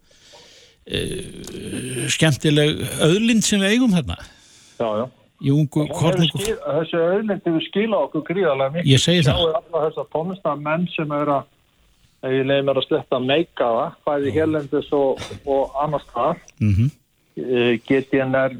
[2.12, 5.04] skemmtileg öðlind sem við eigum hérna já, já.
[5.42, 8.92] Í ungu skil, þessi auðlind hefur skilað okkur gríðarlega mikið.
[8.92, 9.58] Ég segi það.
[9.74, 11.50] Þessar tónlistar menn sem er að
[12.22, 16.90] ef ég mér að sletta meika það bæði hérlendis og, og annars þar mm -hmm.
[17.32, 18.52] Eh, GTNR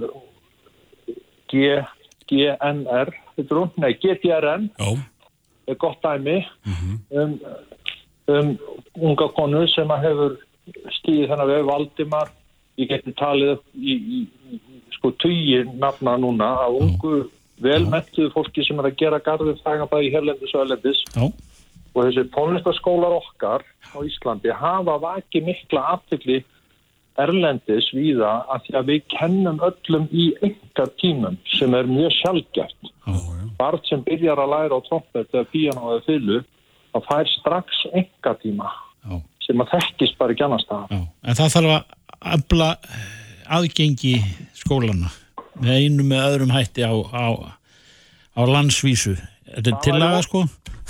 [1.53, 1.85] G,
[2.27, 3.11] GNR?
[3.77, 4.71] Nei, GTRN
[5.67, 6.39] er gott dæmi.
[7.11, 7.41] Um,
[8.27, 8.59] um
[8.97, 10.39] unga konu sem að hefur
[10.97, 12.33] stíðið þennan við Valdimar.
[12.81, 14.21] Ég geti talið í, í,
[14.57, 17.25] í sko tugi nafna núna af ungu
[17.63, 21.03] velmettuðu fólki sem er að gera garðið fæga bæði hérlendis og erlendis.
[21.15, 21.29] Já,
[21.93, 26.41] og þessi tónlistaskólar okkar á Íslandi hafa vakið mikla aftikli
[27.21, 32.15] erlendis víða að því að við kennum öllum í enga tímum sem er mjög
[32.57, 32.67] já.
[33.59, 36.39] Barn sem byrjar að læra á trompet eða píano eða fylgu
[36.93, 38.71] það fær strax enga tíma
[39.05, 40.97] já, sem að þekkist bara ekki annars það.
[40.97, 41.83] En það þarf að
[42.33, 42.71] afla
[43.53, 44.17] aðgengi
[44.57, 45.13] skólana
[45.61, 47.27] með einu með öðrum hætti á, á,
[48.37, 49.19] á landsvísu
[49.53, 50.43] Er þetta Það tillaga sko?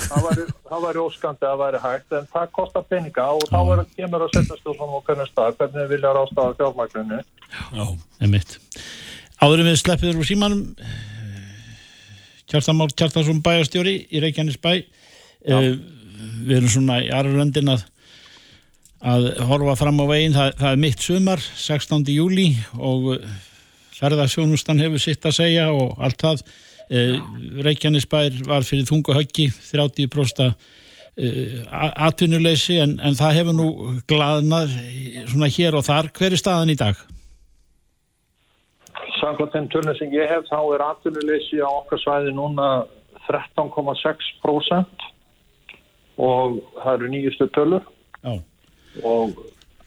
[0.03, 3.81] Það væri, það óskandi að það væri hægt en það kostar peninga og þá er,
[3.97, 7.19] kemur að setja stjórnum á hvernig stað hvernig við vilja rástaða fjármagninu.
[7.53, 7.85] Já.
[8.23, 8.55] Einmitt.
[9.43, 10.63] Áðurum við sleppiður úr símanum
[12.53, 15.73] Kjartan Már Kjartansson bæjarstjóri í Reykjanes bæ uh,
[16.47, 17.87] við erum svona í arröndin að,
[19.03, 22.05] að horfa fram á veginn, það, það er mitt sumar 16.
[22.15, 23.09] júli og
[23.97, 27.17] ferðarsjónustan hefur sitt að segja og allt það uh,
[27.67, 30.55] Reykjanesbær var fyrir þungu höggi 30% uh,
[32.07, 33.69] atvinnuleysi en, en það hefur nú
[34.11, 34.77] glaðnað
[35.33, 36.95] svona hér og þar hver er staðan í dag?
[39.19, 42.71] Samkvæmt þeim tölun sem ég hef þá er atvinnuleysi á okkar svæði núna
[43.27, 45.11] 13,6%
[46.23, 47.85] og það eru nýjustu tölur
[48.23, 48.39] Já.
[49.01, 49.39] Og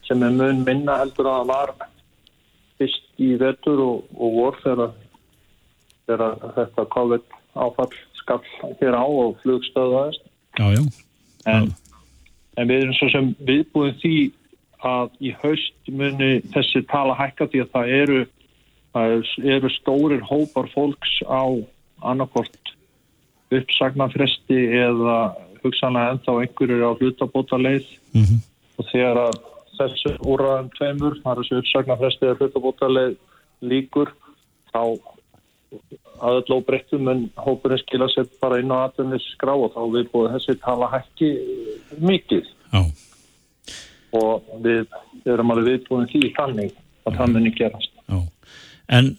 [0.08, 1.74] sem er mun minna heldur að var
[2.80, 4.94] fyrst í vetur og, og vor þegar,
[6.58, 8.42] þetta COVID áfall skall
[8.82, 10.26] hér á og flugstöðaðist
[11.46, 11.70] en,
[12.58, 14.18] en við erum svo sem viðbúin því
[14.86, 18.20] að í haust muni þessi tala hækka því að það eru,
[18.94, 19.16] það
[19.56, 21.44] eru stórir hópar fólks á
[22.06, 22.74] annarkort
[23.56, 25.18] uppsagnarfresti eða
[25.64, 28.44] hugsanlega ennþá einhverjur á hlutabóta leið Mhm.
[28.76, 29.42] Og þegar að
[29.76, 33.18] þessu úrraðum tveimur, það er þessu uppsagnarfresti eða hlutabóta leið
[33.66, 34.12] líkur
[34.72, 34.82] þá
[36.24, 40.10] að öll óbreyttum en hópurinn skila sér bara inn á atvinnis skrá og þá við
[40.14, 41.32] búið þessi tala hækki
[42.00, 42.82] mikið já,
[44.16, 44.86] og við
[45.28, 47.92] erum alveg viðbúin því þannig að það muni gerast.
[48.08, 48.20] já.
[48.88, 49.16] En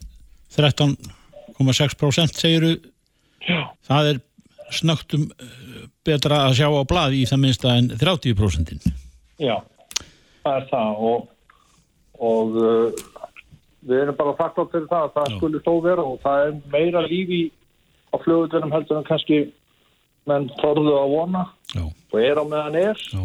[0.56, 2.76] 13,6% segiru
[3.86, 4.22] það er
[4.74, 8.88] snögtum eh, betra að sjá á blaði í það minnsta en 30%.
[9.42, 9.56] Já,
[10.44, 11.28] það er það og,
[12.30, 13.04] og uh,
[13.86, 15.36] við erum bara þakklátt fyrir það að það Já.
[15.36, 17.40] skuli þó vera og það er meira lífi
[18.10, 19.40] á flugutverðum heldur en kannski
[20.26, 21.44] menn þorðu að vona
[21.74, 23.02] Já, og er á meðan er.
[23.12, 23.22] já,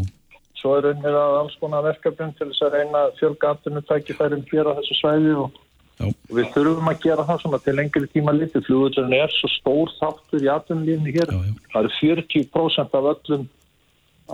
[0.62, 4.69] Svo er unnið að alls konar verkefnum til þess að reyna að fjölga atvinnutækifærum hér
[4.69, 5.60] á þessu svæði og
[6.02, 8.63] og við þurfum að gera það svona til lengri tíma litið.
[8.65, 11.34] Flugutverðin er svo stór þáttur í atvinnulífni hér.
[11.74, 13.43] Það eru 40% af öllum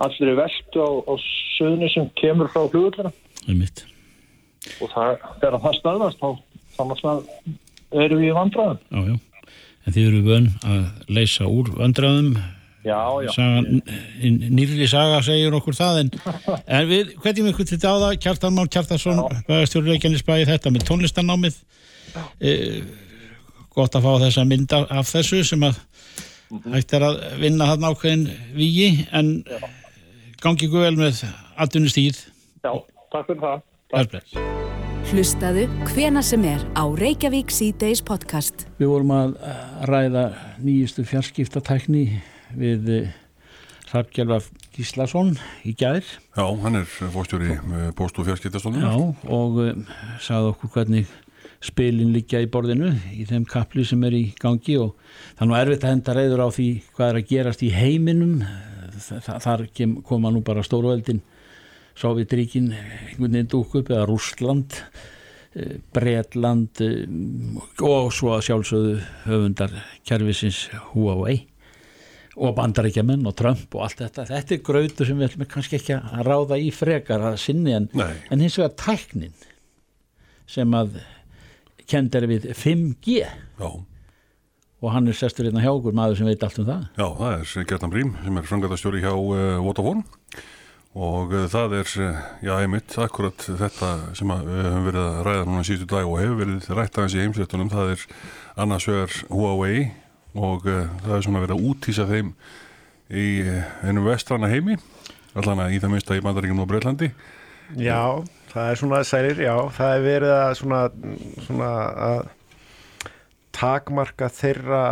[0.05, 1.13] allri veltu á, á
[1.57, 2.65] söðunni sem kemur frá
[3.43, 3.85] það er mitt.
[4.81, 6.29] og það, þegar það stöðast þá
[7.07, 7.23] að
[8.03, 8.83] erum við í vandræðum.
[8.91, 9.55] Já, já.
[9.87, 12.37] En þið eru vön að leysa úr vandræðum.
[12.87, 13.81] Já, já, Sagan,
[14.23, 16.11] nýrri saga segir okkur það en,
[16.77, 20.85] en við, hvernig við hvernig þetta á það Kjartan Már Kjartarsson, bæðastjóri Reykjanesbæði þetta með
[20.87, 21.57] tónlistanámið
[22.39, 22.53] e,
[23.75, 25.81] gott að fá þessa mynda af þessu sem að
[26.71, 28.23] hægt er að vinna þarna ákveðin
[28.55, 29.33] vígi en
[30.47, 31.17] gangi ykkur vel með
[31.59, 32.19] atvinnustíð
[32.63, 32.71] já,
[33.11, 34.35] takk fyrir það bless.
[35.07, 38.63] Hlustaðu hvena sem er á Reykjavík C-Days podcast.
[38.79, 39.33] Við vorum að
[39.91, 40.23] ræða
[40.63, 42.05] nýjustu fjarskiptatækni
[42.55, 42.87] við
[43.91, 44.39] Hrafgjörfa
[44.75, 45.33] Gíslason
[45.67, 49.15] í gær Já, hann er fórstjóri með post- og Já, fjarskiptastónum.
[49.27, 49.83] og um,
[50.23, 51.11] sagði okkur hvernig
[51.59, 54.95] spilin liggja í borðinu í þeim kapli sem er í gangi og
[55.35, 58.39] það er nú erfitt að henda reyður á því hvað er að gerast í heiminum
[58.97, 61.21] Þa- þa- þar kem, koma nú bara stórveldin
[61.97, 64.75] Sovjetríkin einhvern veginn dúk upp eða Rússland
[65.95, 66.77] Bretland
[67.81, 69.71] og svo að sjálfsögðu höfundar
[70.05, 71.39] kerfisins Huawei
[72.37, 74.27] og bandaríkjaman og Trump og allt þetta.
[74.29, 77.87] Þetta er grautur sem við ætlum kannski ekki að ráða í frekar að sinni en,
[78.29, 79.33] en hins vegar tæknin
[80.47, 80.99] sem að
[81.89, 83.71] kend er við 5G Já,
[84.81, 86.83] og hann er sestur hérna hjá okkur maður sem veit allt um það.
[86.99, 90.03] Já, það er Gertan Brím sem er frangatastjóri hjá uh, Vodafone.
[90.97, 95.17] Og uh, það er, uh, já, einmitt, akkurat þetta sem að við höfum verið að
[95.27, 98.05] ræða núna síðustu dag og hefur verið rætt aðeins í heimsréttunum, það er
[98.65, 99.89] annars vegar Huawei
[100.37, 102.31] og uh, það er svona verið að útýsa þeim
[103.07, 103.27] í
[103.87, 104.77] einum vestrana heimi,
[105.37, 107.11] allan að í það minnsta í Bandaríkjum og Breitlandi.
[107.79, 110.81] Já, það er svona sælir, já, það er verið að svona,
[111.45, 111.71] svona
[112.07, 112.19] að
[113.57, 114.83] takmarka þeirra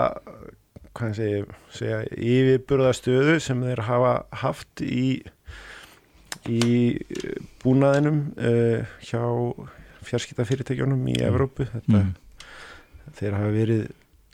[0.96, 5.22] hvað ég segi, segja, yfirburðastöðu sem þeir hafa haft í
[6.46, 6.70] í
[7.02, 9.24] eh, búnaðinum uh, hjá
[10.06, 12.04] fjarskiptafyrirtækjunum í Evrópu þetta,
[13.18, 13.86] þeir hafa verið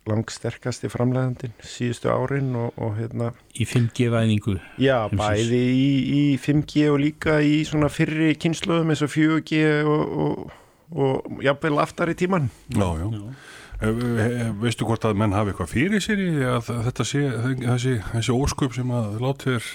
[0.10, 5.22] langsterkasti framlegandin síðustu árin og, og hérna í 5G-væðingu Já, Heimsins.
[5.22, 10.56] bæði í, í 5G og líka í svona fyrri kynsluðum eins og 4G og, og,
[10.98, 12.50] og jafnvel aftar í tíman.
[12.74, 13.08] Já, já.
[13.08, 17.22] Eh, Veistu hvort að menn hafi eitthvað fyrir sér í að þetta sé
[17.64, 19.70] þessi, þessi ósköp sem að látið er?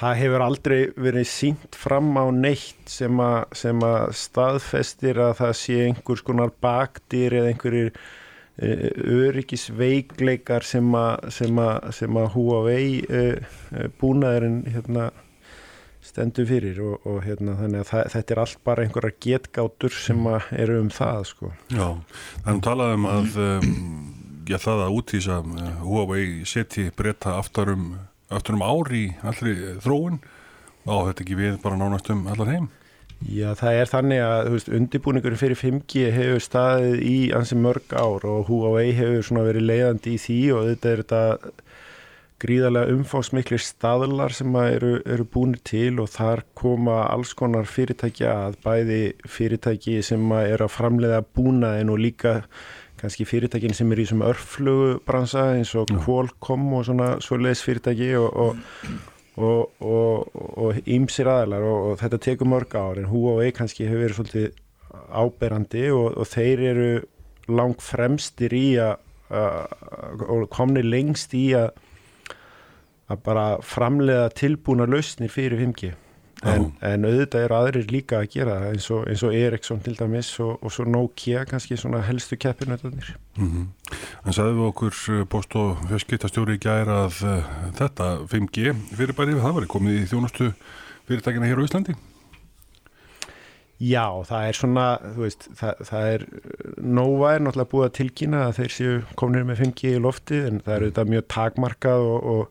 [0.00, 5.54] Það hefur aldrei verið sínt fram á neitt sem, a, sem að staðfestir að það
[5.60, 8.86] sé einhvers konar bakdýr eða einhverjir uh,
[9.28, 12.86] öryggisveikleikar sem að, sem að, sem að Huawei
[14.00, 15.10] búnaðurinn hérna,
[16.10, 20.30] stendur fyrir og, og hérna, þannig að það, þetta er allt bara einhverjar getgátur sem
[20.58, 21.52] eru um það sko.
[21.72, 21.86] Já,
[22.42, 23.74] það er nú talað um að um,
[24.50, 27.92] já, það að útísa uh, Huawei seti breyta aftar um
[28.30, 30.20] eftir um ár í allri þróun
[30.86, 32.68] á þetta ekki við bara nánast um allar heim
[33.20, 38.24] Já, það er þannig að veist, undirbúningur fyrir 5G hefur staðið í ansi mörg ár
[38.24, 41.20] og Huawei hefur svona verið leiðandi í því og þetta er þetta
[42.40, 48.58] gríðarlega umfásmikli staðlar sem eru, eru búinir til og þar koma alls konar fyrirtækja að
[48.64, 52.34] bæði fyrirtæki sem að er að framleiða búnaðin og líka
[53.00, 58.28] kannski fyrirtækin sem er í þessum örflugubransa eins og Qualcomm og svona svoleiðis fyrirtæki og,
[58.36, 58.98] og
[59.40, 64.02] og, og, og ímsir aðlar og, og þetta tekur mörg ár en Huawei kannski hefur
[64.04, 64.58] verið svolítið
[65.16, 66.90] áberandi og, og þeir eru
[67.50, 68.98] langt fremstir í að
[70.50, 71.70] komni lengst í að
[73.10, 75.92] að bara framlega tilbúna lausnir fyrir 5G
[76.48, 80.30] en, en auðvitað eru aðrir líka að gera eins og, eins og Ericsson til dæmis
[80.42, 83.14] og, og svo Nokia kannski svona helstu keppinautarnir.
[83.36, 83.96] Mm -hmm.
[84.26, 87.44] En sagðum við okkur eh, post og fjöskiptastjóri í gæra að uh,
[87.78, 90.52] þetta 5G fyrirbærið það var komið í þjónustu
[91.08, 91.94] fyrirtækina hér á Íslandi?
[93.80, 96.24] Já, það er svona veist, það, það er
[96.76, 100.60] Nova er náttúrulega búið að tilkynna að þeir séu kominir með 5G í lofti en
[100.60, 102.48] það eru þetta mjög takmarkað og, og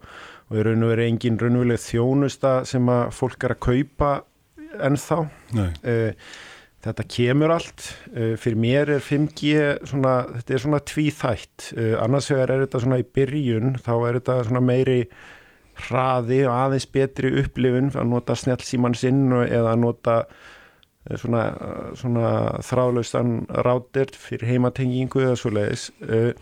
[0.49, 4.11] og er raun og verið engin raunveruleg þjónusta sem að fólk er að kaupa
[4.85, 5.17] ennþá.
[5.55, 6.29] Uh,
[6.85, 7.89] þetta kemur allt.
[8.13, 11.67] Uh, fyrir mér er 5G svona, þetta er svona tvíþætt.
[11.75, 15.01] Uh, annars vegar er þetta svona í byrjun þá er þetta svona meiri
[15.79, 20.15] hraði og aðeins betri upplifun að nota snjálfsíman sinn eða að nota
[21.21, 21.43] svona,
[21.95, 22.31] svona
[22.67, 26.41] þráðlaustan rátir fyrir heimatengingu eða svo leiðis og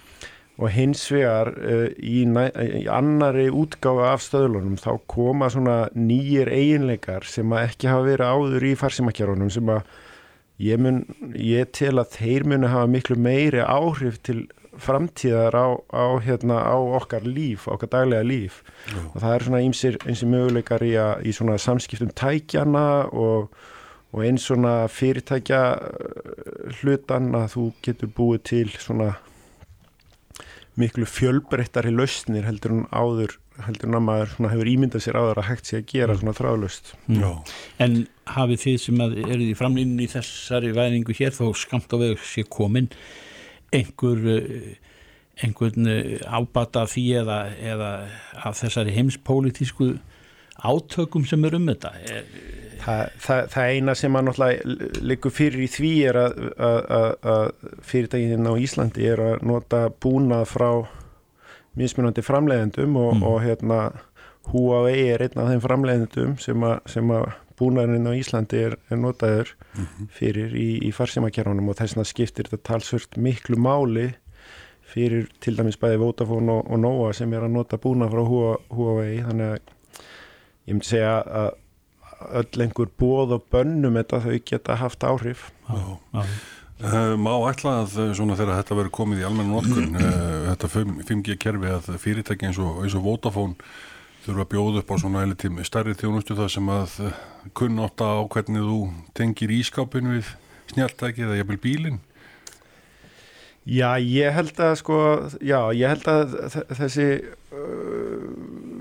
[0.74, 7.54] hins vegar uh, í, í annari útgáfa af stöðlunum þá koma svona nýjir eiginleikar sem
[7.54, 9.84] að ekki hafa verið áður í farsimakjárunum sem að
[10.66, 11.04] ég, mun,
[11.38, 16.78] ég tel að þeir muni hafa miklu meiri áhrif til framtíðar á, á, hérna, á
[16.78, 19.00] okkar líf, okkar daglega líf Já.
[19.14, 23.50] og það er svona einsir, einsir möguleikar í, að, í svona samskiptum tækjana og,
[24.14, 25.62] og eins svona fyrirtækja
[26.82, 29.16] hlutan að þú getur búið til svona
[30.78, 35.48] miklu fjölbreyttari lausnir heldur en áður heldur en að maður hefur ímyndað sér áður að
[35.50, 36.20] hægt sé að gera mm.
[36.22, 37.54] svona þráðlust mm.
[37.84, 37.96] En
[38.30, 42.46] hafið þið sem eru í framlýninu í þessari væðingu hér þó skamt á veg sé
[42.46, 42.92] komin
[43.74, 44.76] einhver eh,
[45.44, 47.40] einhvern eh, ábata því eða,
[47.74, 47.92] eða
[48.46, 49.96] af þessari heimspolítísku
[50.58, 52.30] átökum sem er um þetta er,
[52.88, 57.48] það, það, það eina sem að náttúrulega liggur fyrir í því er að, að, að
[57.90, 60.70] fyrirtækinn á Íslandi er að nota búnað frá
[61.78, 63.26] mismunandi framleiðendum og, mm.
[63.28, 63.82] og hérna
[64.48, 69.02] Huawei er einn af þeim framleiðendum sem að, sem að búnaðurinn á Íslandi er, er
[69.02, 70.08] notaður mm -hmm.
[70.14, 74.12] fyrir í, í farsimakjörunum og þess vegna skiptir þetta talsvört miklu máli
[74.88, 79.18] fyrir til dæmis bæði Vodafone og, og Nova sem er að nota búnað frá Huawei
[79.26, 79.74] þannig að
[80.68, 81.50] ég myndi segja að
[82.42, 85.50] öll einhver bóð og bönnum þetta þau geta haft áhrif.
[85.68, 86.24] Já, já.
[86.78, 90.68] Uh, má ætla að eh, svona þegar þetta verður komið í almenna notkun uh, þetta
[91.10, 93.58] 5G kerfi að fyrirtæki eins og, eins og Vodafone
[94.28, 96.94] þurfa að bjóða upp á svona eilitími stærri þjónustu það sem að
[97.58, 98.78] kunnáta á hvernig þú
[99.18, 100.30] tengir ískápin við
[100.70, 101.98] snjáltæki eða jafnvel bílinn.
[103.66, 104.98] Já, ég held að sko,
[105.42, 106.38] já, ég held að
[106.78, 107.08] þessi
[107.58, 108.22] uh,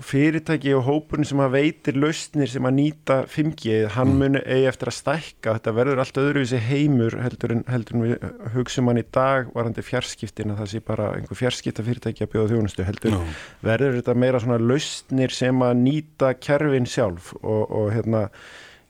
[0.04, 4.22] fyrirtæki og hópurinn sem að veitir lausnir sem að nýta 5G, hann mm.
[4.22, 8.26] muni eigi eftir að stækka, þetta verður allt öðruvísi heimur heldur en, heldur en við
[8.56, 12.52] hugsaum hann í dag varandi fjarskiptin að það sé bara einhver fjarskipta fyrirtæki að bjóða
[12.54, 13.22] þjónustu, heldur no.
[13.66, 18.26] verður þetta meira svona lausnir sem að nýta kerfin sjálf og, og hérna,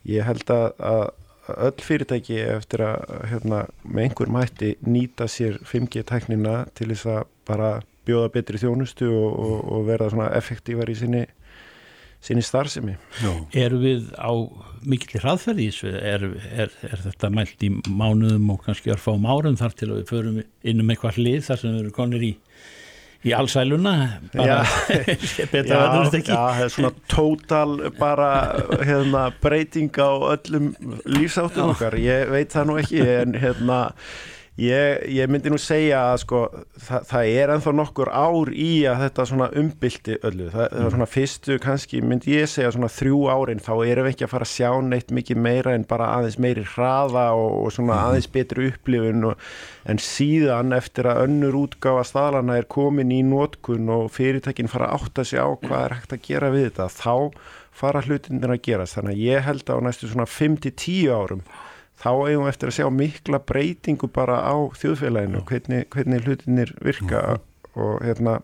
[0.09, 1.07] ég held að, að
[1.67, 7.29] öll fyrirtæki eftir að hérna, með einhver mætti nýta sér 5G tæknina til þess að
[7.47, 7.71] bara
[8.07, 11.25] bjóða betri þjónustu og, og, og verða svona effektívar í sinni,
[12.25, 12.97] sinni starfsemi.
[13.57, 14.31] Eru við á
[14.87, 15.93] mikill hraðferði í þessu?
[15.99, 16.27] Er,
[16.65, 20.41] er, er þetta mælt í mánuðum og kannski örfám árum þar til að við förum
[20.43, 22.35] inn um eitthvað hlið þar sem við erum konir í
[23.27, 23.95] í allsæluna
[24.35, 25.73] bara þetta
[26.19, 26.31] ekki.
[26.31, 28.31] Já, það er svona tótal bara
[28.87, 30.73] hérna, breyting á öllum
[31.09, 33.81] lífsáttum okkar, ég veit það nú ekki en hérna
[34.57, 36.39] Ég, ég myndi nú segja að sko,
[36.81, 40.47] það, það er enþá nokkur ár í að þetta svona umbildi öllu.
[40.49, 40.95] Það, það er mm.
[40.95, 44.49] svona fyrstu kannski, myndi ég segja svona þrjú árin, þá erum við ekki að fara
[44.49, 48.07] að sjá neitt mikið meira en bara aðeins meiri hraða og, og svona mm.
[48.07, 49.45] aðeins betri upplifun og,
[49.93, 55.03] en síðan eftir að önnur útgáfa staðlana er komin í nótkun og fyrirtækinn fara að
[55.03, 57.15] átta sig á hvað er hægt að gera við þetta, þá
[57.77, 58.97] fara hlutinir að gerast.
[58.97, 61.45] Þannig að ég held að á næstu svona 5-10 árum
[61.97, 67.23] þá eigum við eftir að sjá mikla breytingu bara á þjóðfélaginu hvernig, hvernig hlutinir virka
[67.23, 67.81] mm -hmm.
[67.85, 68.41] og hérna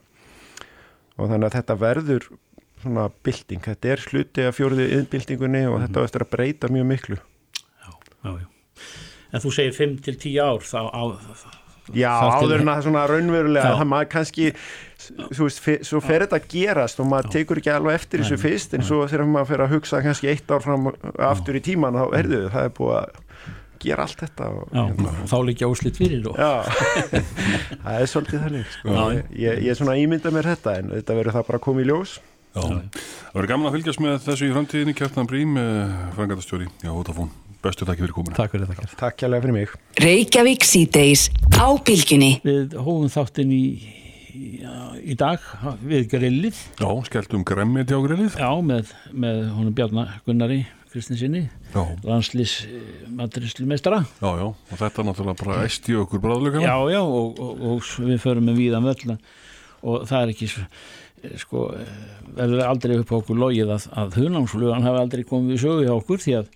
[1.18, 2.28] og þannig að þetta verður
[2.82, 6.86] svona bylting, þetta er hluti af fjóriði yðnbyltingunni og þetta á eftir að breyta mjög
[6.86, 7.18] miklu
[8.22, 8.46] Já, já.
[9.32, 11.03] En þú segir 5 til 10 ár þá á...
[11.91, 13.76] Já, áður en að það er svona raunverulega Já.
[13.80, 14.45] það maður kannski,
[15.18, 18.76] þú veist, svo fer þetta að gerast og maður tekur ekki alveg eftir þessu fyrst
[18.78, 22.05] en svo þegar maður fer að hugsa kannski eitt ár fram aftur í tíman þá,
[22.14, 23.20] heyrðu, það er búið að
[23.83, 26.39] gera allt þetta og, Já, og þá líkja úslit fyrir og...
[26.39, 26.62] Já,
[27.83, 28.93] það er svolítið þannig sko.
[28.95, 29.03] Já.
[29.16, 31.83] ég, ég, er svona að ímynda mér þetta en þetta verður það bara að koma
[31.83, 32.12] í ljós.
[32.53, 35.59] Já, það verður gaman að fylgjast með þessu í framtíðinni Kjartan Brím,
[36.14, 37.33] frangatastjóri Já, Vodafone,
[37.63, 38.37] bestu takk fyrir komuna.
[38.37, 38.99] Takk fyrir þetta Kjart.
[39.01, 39.75] Takk kjærlega fyrir mig.
[40.03, 42.33] Reykjavík síðdeis á bylgjunni.
[42.47, 43.63] Við hófum þáttinn í,
[44.35, 44.47] í,
[45.15, 45.43] í dag
[45.87, 46.63] við grillið.
[46.83, 48.39] Já, skelltum gremmi til á grillið.
[48.39, 52.67] Já, með, með honum Bjarnar Gunnari Kristinsinni, Já, landslýs
[53.17, 56.67] maturislumeistara já, já, og þetta náttúrulega bara æsti okkur bráðleikana.
[56.67, 60.51] Já, já, og, og, og við förum með víðan völl og það er ekki
[61.41, 61.95] sko, eh,
[62.37, 65.95] verður aldrei upp á okkur logið að, að hunámslugan hafi aldrei komið við sögu hjá
[65.97, 66.53] okkur því að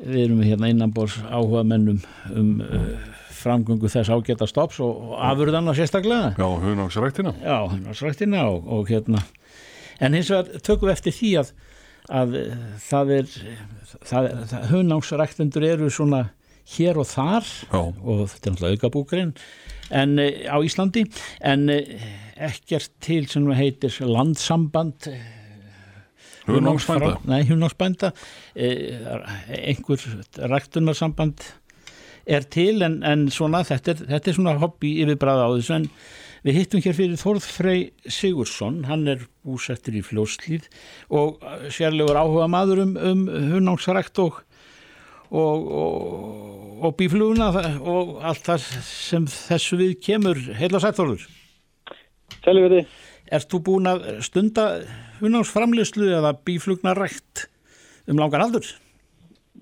[0.00, 2.00] við erum hérna innanbors áhuga mennum
[2.32, 6.32] um uh, framgöngu þess ágæta stops og, og afurðana sérstaklega.
[6.38, 9.22] Já, hunagsræktina Já, hunámsræktina og, og hérna.
[10.00, 11.52] En hins vegar tökum við eftir því að,
[12.20, 13.30] að eh, það er
[14.10, 14.28] það,
[14.72, 16.26] hunámsræktendur eru svona
[16.76, 19.32] hér og þar Já, og þetta er náttúrulega aukabúkurinn
[19.94, 21.06] en uh, á Íslandi
[21.46, 22.06] en uh,
[22.48, 25.06] ekkert til sem heitir landsamband
[26.48, 30.02] hunangsfrá- Nei, hunangsbænda uh, einhver
[30.52, 31.42] ræktunarsamband
[32.26, 35.88] er til en, en svona þetta er, þetta er svona hobby yfirbræða á þessu en
[36.46, 40.66] við hittum hér fyrir Þórð Frey Sigursson, hann er búsettur í Fljóslíð
[41.14, 43.24] og eh, sérlegur áhuga maður um, um
[43.54, 44.42] hunangsrækt og
[45.26, 47.48] og, og, og bífluguna
[47.82, 51.24] og allt það sem þessu við kemur heila sættorður.
[52.44, 52.92] Sæli við þið.
[53.34, 54.66] Ert þú búin að stunda
[55.20, 57.46] hunámsframleyslu eða bíflugnarækt
[58.10, 58.68] um langan aldur?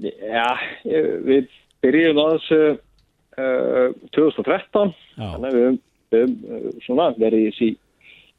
[0.03, 1.49] Já, við
[1.85, 5.27] byrjum á þessu uh, 2013 Já.
[5.37, 7.71] þannig að við höfum svona verið í, þessi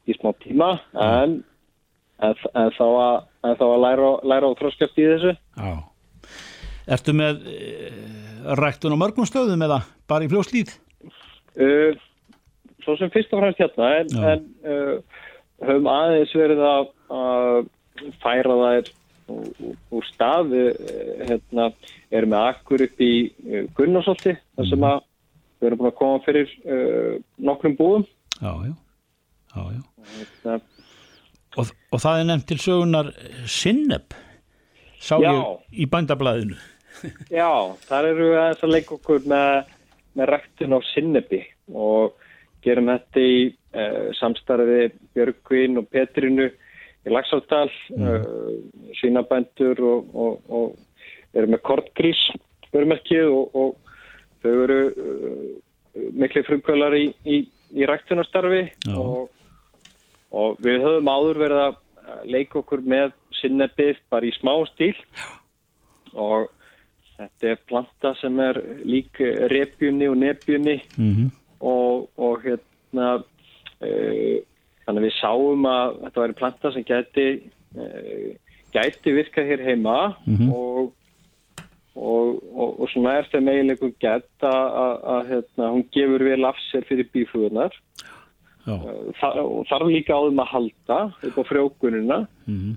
[0.06, 1.40] í smá tíma en,
[2.24, 5.76] en, en þá að, en þá að læra, læra og þroskast í þessu Já.
[6.86, 7.90] Ertu með e,
[8.60, 10.76] ræktun á mörgum stöðum eða bara í fljóslíð?
[11.60, 11.96] uh,
[12.86, 15.24] svo sem fyrst og fremst hérna en, en uh,
[15.66, 17.66] höfum aðeins verið að, að
[18.24, 18.92] færa þær
[19.36, 21.70] úr, stað við uh, hérna,
[22.14, 25.00] erum með akkur upp í uh, Gunnarsólti þar sem að
[25.60, 28.74] við erum búin að koma fyrir uh, nokkrum búðum Já, já.
[29.56, 29.84] já, já.
[30.44, 30.64] Það,
[31.56, 33.12] Og, og það er nefnt til sögunar
[33.48, 34.16] Sinneb
[35.00, 35.30] sá Já.
[35.32, 36.58] ég í bændablaðinu.
[37.40, 37.52] Já,
[37.88, 39.72] þar eru við aðeins að leika okkur með,
[40.18, 41.42] með ræktun á sinnebi
[41.76, 42.16] og
[42.66, 46.50] gerum þetta í uh, samstarfi Björgvin og Petrinu
[47.06, 48.26] í Laxáldal, mm.
[49.00, 52.22] svínabændur og, og, og erum með kortgrís
[52.74, 53.94] börmerkið og, og
[54.44, 55.46] þau eru uh,
[56.18, 57.44] miklu frumkvölar í, í,
[57.76, 58.98] í ræktunarstarfi Já.
[58.98, 59.30] og,
[60.36, 61.80] og við höfum áður verið að
[62.30, 64.98] leika okkur með sinnebið bara í smá stíl
[66.14, 66.52] og
[67.16, 74.38] þetta er planta sem er lík repjunni og nepjunni Mm og, og hérna uh,
[74.86, 77.26] þannig að við sáum að þetta væri planta sem gæti
[77.78, 78.30] uh,
[78.76, 80.52] gæti virkað hér heima Mhm.
[80.52, 80.94] og,
[81.96, 84.96] og, og, og svona er þeim eiginleikum gætt að,
[85.32, 87.72] hérna, hún gefur vel af sér fyrir bíflugunar
[88.66, 88.80] Já.
[89.22, 89.36] Þar,
[89.70, 90.98] þarf líka á þeim að halda
[91.30, 92.20] upp á frjókununa
[92.50, 92.76] Mm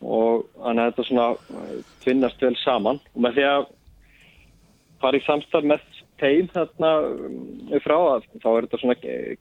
[0.00, 3.66] og þannig að þetta svona uh, tvinnast vel saman og með því að
[5.02, 5.82] fara í samstarf með
[6.22, 6.92] teim þarna
[7.84, 9.36] frá að þá er þetta svona ge-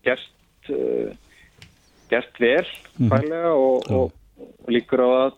[2.09, 2.65] gert vel
[2.97, 5.37] færlega og, og, og líkur á að,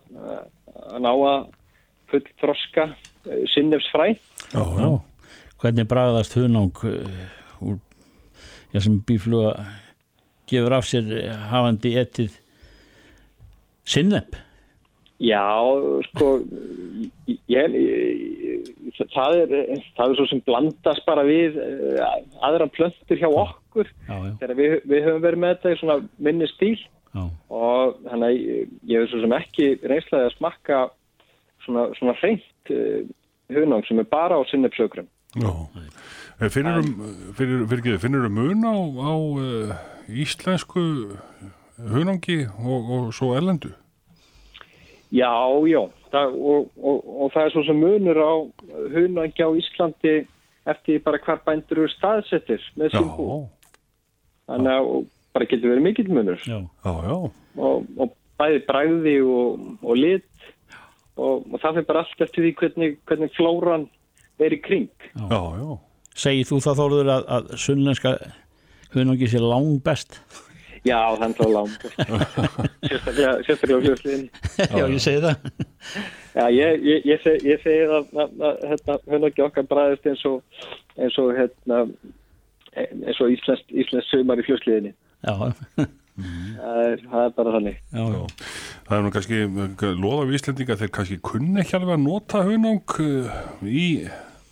[0.92, 1.46] að ná að
[2.12, 4.12] full þroska uh, sinnefsfræ.
[4.52, 4.90] Já, já.
[5.62, 7.78] Hvernig bragðast hunang uh, úr,
[8.74, 9.54] já, sem bífluga
[10.50, 12.34] gefur af sér eh, hafandi etið
[13.88, 14.34] sinneb?
[15.22, 15.46] Já,
[16.10, 16.32] sko
[17.30, 18.70] ég, ég, ég,
[19.14, 19.52] það er
[19.94, 21.56] það er svo sem blandast bara við
[22.42, 23.30] aðra plöntur hjá
[23.72, 23.92] okkur.
[24.08, 25.96] Já, já, þegar við, við höfum verið með þetta í svona
[26.28, 26.76] minni stíl.
[27.12, 30.78] Já, og þannig að ég, ég hef svo sem ekki reynslaði að smakka
[31.64, 33.02] svona, svona hreint uh,
[33.52, 35.10] hunang sem er bara á sinnepsökrum.
[35.32, 36.82] Eh, Finnur
[37.36, 39.76] fyrir, fyrir, finnur mun á, á uh,
[40.08, 40.82] íslensku
[41.92, 43.72] hunangi og, og svo erlendu?
[45.12, 45.32] Já,
[45.68, 48.32] já, það, og, og, og það er svo sem munur á
[48.94, 50.14] hunangi á Íslandi
[50.72, 53.26] eftir bara hvar bændur eru staðsettir með sín bú.
[54.50, 54.90] Þannig að
[55.32, 57.16] bara getur verið mikill munur já, já, já.
[57.64, 60.46] og, og bæði bræði og, og lit
[61.16, 63.88] og, og það fyrir bara allt eftir því hvernig, hvernig flóran
[64.42, 64.88] er í kring.
[65.14, 65.68] Já, já.
[66.18, 68.14] Segir þú það þóruður að, að sunnlenska
[68.92, 70.18] hunangi sé lang best?
[70.82, 71.84] Já, þannig að langt.
[72.88, 74.24] sérstaklega, sérstaklega hljóðsliðin.
[74.58, 75.44] Já, ég segi það.
[76.32, 80.24] Já, ég, ég, ég, seg, ég segi að, að, að hérna, hunangi okkar bræðist eins
[80.26, 80.64] og,
[80.98, 81.84] eins og, hérna,
[82.76, 84.94] eins og íslensk sögmar í hljóðsliðinni.
[85.22, 85.54] Já,
[86.12, 87.76] Það er, það er bara þannig.
[87.96, 88.48] já, já.
[88.84, 89.36] Það er nú kannski
[90.02, 93.86] loða við Íslendinga þeir kannski kunni ekki alveg að nota hunang uh, í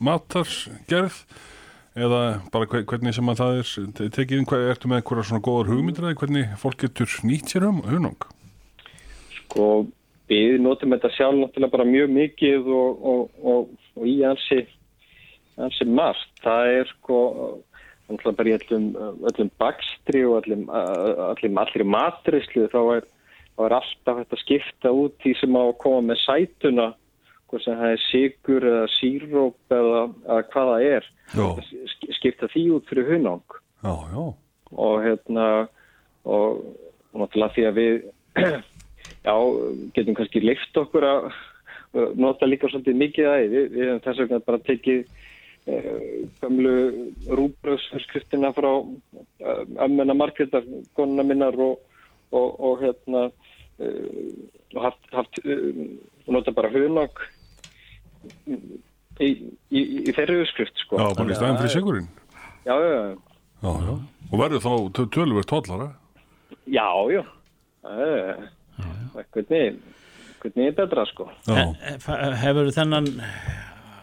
[0.01, 1.19] matargerð
[2.01, 2.21] eða
[2.55, 5.45] bara hve- hvernig sem að það er te- tekið inn, hvað ertu með einhverja svona
[5.45, 8.25] góðar hugmyndir eða hvernig fólk getur nýtt sér hum- hunang?
[9.37, 9.67] Sko,
[10.33, 14.63] við notum þetta sjálf náttúrulega bara mjög mikið og, og, og, og í ansi,
[15.61, 16.31] ansi margt.
[16.41, 17.21] Það er sko,
[18.11, 18.87] náttúrulega bara í öllum,
[19.31, 23.07] öllum bakstri og öllum, öllum allir matrislu þá er,
[23.57, 26.89] þá er alltaf þetta skipta út því sem á að koma með sætuna
[27.51, 31.09] hvort sem það er sigur eða síróp eða, eða hvað það er.
[31.35, 31.47] Já,
[31.95, 33.57] Sk- skipta því út fyrir hunang.
[33.83, 34.25] Já, já.
[34.71, 35.47] og hérna
[36.29, 36.61] og,
[37.17, 37.95] náttúrulega því að við
[39.29, 39.35] já,
[39.97, 44.23] getum kannski leift okkur að uh, nota líka svolítið mikið að við, við hefum þess
[44.23, 45.01] vegna bara tekið
[46.41, 46.75] gamlu
[47.29, 50.65] rúbröðsförskriftina frá uh, ömmuna margriðar,
[50.97, 51.83] konuna minnar og,
[52.33, 54.31] og, og hérna uh,
[54.75, 55.69] og haft, haft uh,
[56.27, 57.21] og nota bara hunag
[58.51, 58.57] í,
[59.21, 59.31] í,
[59.81, 60.99] í, þeirri uppskrift sko.
[61.01, 62.09] Já, bara í staðin fyrir sigurinn.
[62.65, 63.15] Já, já, já.
[63.61, 63.97] Já.
[64.31, 65.89] Og verður þá tö- töluvert tóllara?
[66.71, 67.23] Já, já.
[67.91, 69.81] Er hvernig,
[70.43, 71.27] hvernig er betra sko.
[71.49, 71.65] Já,
[72.41, 73.09] Hefur þennan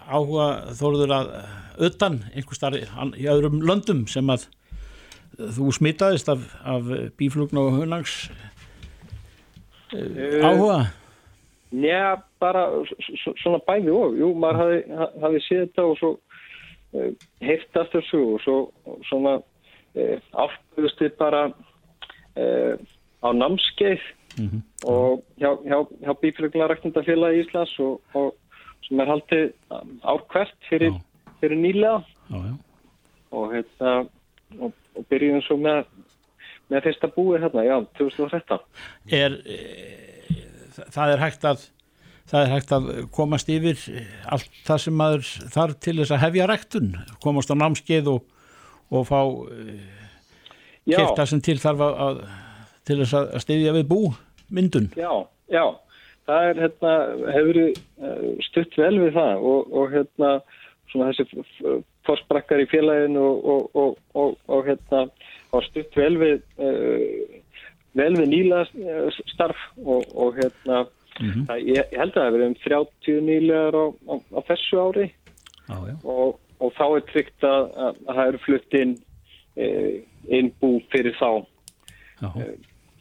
[0.08, 0.47] áhuga
[0.80, 1.32] þóruður að
[1.88, 2.80] utan einhver starf
[3.20, 4.47] í öðrum löndum sem að
[5.38, 6.88] þú smitaðist af, af
[7.20, 8.20] bíflugn og hunangs
[9.88, 10.78] Uh, áhuga?
[11.72, 12.66] Njá, bara
[13.39, 14.18] svona bæði og.
[14.20, 16.10] Jú, maður hafi, ha- hafi séð þetta og svo
[16.91, 17.14] uh,
[17.86, 18.58] aftur svo og svo
[19.08, 20.18] svona uh,
[20.76, 22.76] við bara uh,
[23.24, 24.03] á námskeið
[24.91, 28.36] og hjá, hjá, hjá Bíflugnaræktundafélagi Íslands og, og
[28.86, 29.47] sem er haldið
[30.07, 30.99] ár hvert fyrir,
[31.41, 32.53] fyrir nýlega Já, já.
[33.32, 33.95] og, hérna,
[34.59, 35.88] og, og byrjum svo með,
[36.71, 38.63] með fyrsta búið hérna, já, 2013.
[39.17, 39.57] er e,
[40.93, 41.67] það er hægt að
[42.28, 43.80] það er hægt að komast yfir
[44.28, 46.89] allt það sem maður þarf til þess að hefja rektun,
[47.23, 48.25] komast á námskeið og,
[48.91, 49.78] og fá e,
[50.88, 50.99] Já.
[51.01, 52.19] kipta sem til þarf að, að
[52.88, 54.01] til þess að styðja við bú
[54.55, 54.88] myndun.
[54.95, 55.11] Já,
[55.51, 55.63] já,
[56.28, 56.93] það er hérna,
[57.36, 60.32] hefur uh, stutt vel við það og, og hérna,
[60.91, 65.05] svona þessi f- f- forsprakkar í félaginu og, og, og, og, og hérna,
[65.67, 67.39] stutt vel við, uh,
[67.97, 70.84] vel við nýla uh, starf og, og hérna,
[71.49, 75.07] það, ég, ég held að það hefur um 30 nýlegar á, á, á þessu ári
[75.89, 75.95] já.
[76.03, 78.97] og, og þá er tryggt að, að, að það eru flutt inn,
[80.38, 81.30] inn bú fyrir þá
[82.17, 82.30] Já.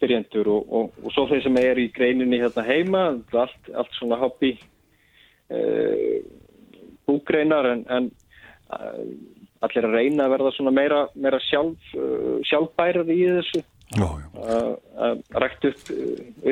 [0.07, 4.19] Byrjendur og, og, og svo þeir sem er í greininni hérna heima, allt, allt svona
[4.23, 4.55] hobby
[5.51, 6.19] uh,
[7.07, 8.11] búgreinar en, en
[8.71, 9.01] uh,
[9.67, 13.63] allir að reyna að verða svona meira, meira sjálf, uh, sjálfbærar í þessu
[13.97, 14.29] já, já.
[14.43, 14.69] að
[15.07, 15.95] að rækta upp,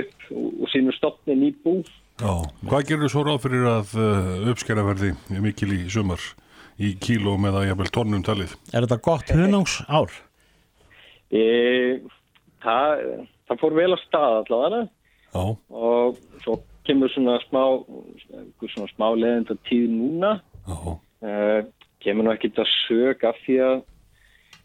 [0.00, 1.80] upp úr sínu stopnin í bú.
[2.20, 2.34] já.
[2.68, 6.22] Hvað gerur svo ráð fyrir að uh, uppskera verði mikil í sumar
[6.78, 8.56] í kílóm eða jafnvel tónnum talið?
[8.72, 10.10] Er þetta gott hunangs ár?
[11.34, 11.44] E,
[12.62, 13.04] það,
[13.48, 14.82] það fór vel að stað allavega.
[15.34, 15.42] Já,
[15.74, 17.62] og svo kemur svona smá,
[18.60, 20.36] svona smá leðenda tíð núna.
[20.68, 20.76] Já,
[21.24, 21.60] uh,
[22.04, 23.76] kemur nú ekkert að sög af því að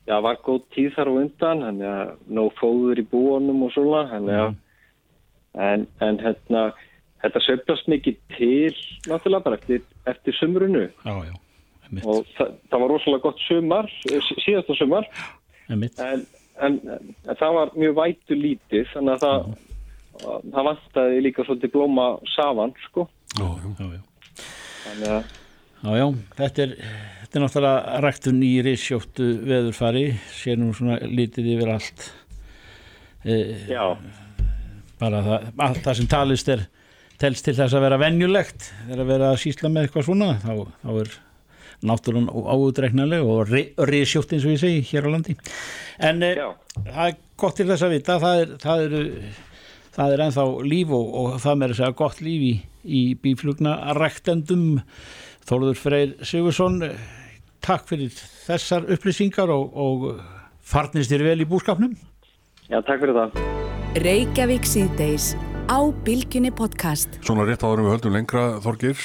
[0.10, 4.06] já, var góð tíð þar á undan þannig að nóg fóður í búanum og svona
[4.12, 4.56] þannig að
[5.70, 6.64] en, en hérna
[7.24, 8.74] þetta söfnast mikið til
[9.10, 11.34] náttúrulega bara eftir, eftir sumrunu Já, já,
[11.88, 15.08] einmitt, og það, það var rosalega gott sumar sí- síðasta sumar.
[15.70, 16.00] Einmitt.
[16.04, 16.26] en,
[16.68, 19.50] en, en það var mjög vætu lítið þannig að það,
[20.24, 23.08] það vantaði líka svolítið blóma saman sko
[23.40, 23.70] já, já.
[23.80, 24.02] Já,
[24.86, 25.38] þannig að
[25.80, 26.72] Já, já, þetta er,
[27.22, 30.02] þetta er náttúrulega ræktun í risjóttu veðurfari,
[30.36, 32.04] sér nú svona lítið yfir allt.
[33.24, 33.38] E,
[33.72, 33.86] já,
[35.00, 36.66] bara það, allt það sem talist er,
[37.20, 40.52] telst til þess að vera venjulegt, þegar að vera að sísla með eitthvað svona, þá,
[40.84, 41.16] þá er
[41.86, 45.36] náttúrulega áutreiknarleg og ri, risjótt eins og ég segi hér á landi.
[46.00, 46.50] En e, já,
[46.88, 48.98] það er gott til þess að vita, það er, það er,
[49.96, 52.54] það er ennþá líf og, og það með að segja gott líf í,
[52.84, 54.68] í bíflugna rektendum.
[55.50, 56.84] Þóruður Freyr Sigursson,
[57.66, 58.12] takk fyrir
[58.46, 60.10] þessar upplýsingar og, og
[60.70, 61.96] farnist þér vel í búskapnum.
[62.70, 63.40] já, takk fyrir það
[64.06, 65.32] Reykjavík síðdeis
[65.70, 67.20] á Bilginni podcast.
[67.22, 68.98] Svona rétt áður við höldum lengra Þorgir,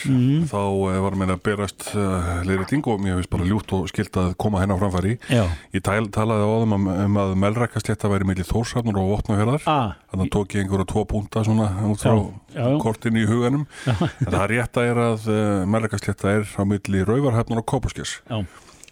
[0.48, 4.16] þá eh, var meina að berast uh, leiriting og mér finnst bara ljútt og skilt
[4.20, 5.18] að koma hennar framfæri.
[5.28, 5.44] Já.
[5.76, 9.68] Ég tæl, talaði á þeim um, um að melrakastétta væri millir þórsafnur og vopnafjörðar.
[9.68, 9.94] Ah.
[10.08, 12.24] Þannig að tók ég einhverja tvo púnta svona út frá Já,
[12.56, 12.78] já, já.
[12.80, 13.66] kortin í huganum.
[13.84, 18.22] en það rétta er að uh, melrakastétta er á milli rauvarhefnur og kópaskers.
[18.24, 18.40] Já.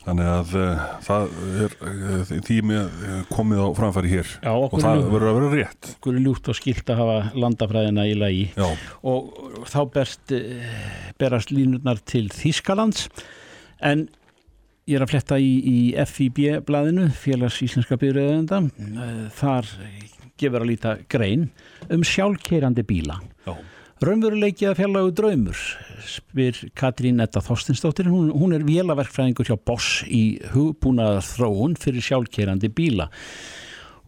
[0.03, 1.35] Þannig að uh, það
[1.65, 5.31] er uh, því með uh, komið á framfæri hér Já, og okkur það er- verður
[5.31, 5.91] að vera rétt.
[5.97, 8.67] Okkur er ljúft og skilt að hafa landafræðina í lagi Já.
[9.07, 10.73] og þá berst, eh,
[11.23, 13.07] berast línurnar til Þískalands
[13.83, 14.09] en
[14.91, 15.79] ég er að fletta í, í
[16.11, 18.59] FIB-blaðinu, Félags Íslenska byrjöðenda,
[19.39, 19.69] þar
[20.43, 21.45] gefur að líta grein
[21.95, 23.21] um sjálfkeirandi bíla.
[24.03, 24.09] Já.
[24.09, 25.59] Raunveruleiki að fjarlagu draumur,
[26.11, 32.71] spyr Katrín Etta Þorstinsdóttir, hún, hún er vélaverkfræðingur hjá Boss í hugbúnaðar þróun fyrir sjálfkeirandi
[32.75, 33.07] bíla.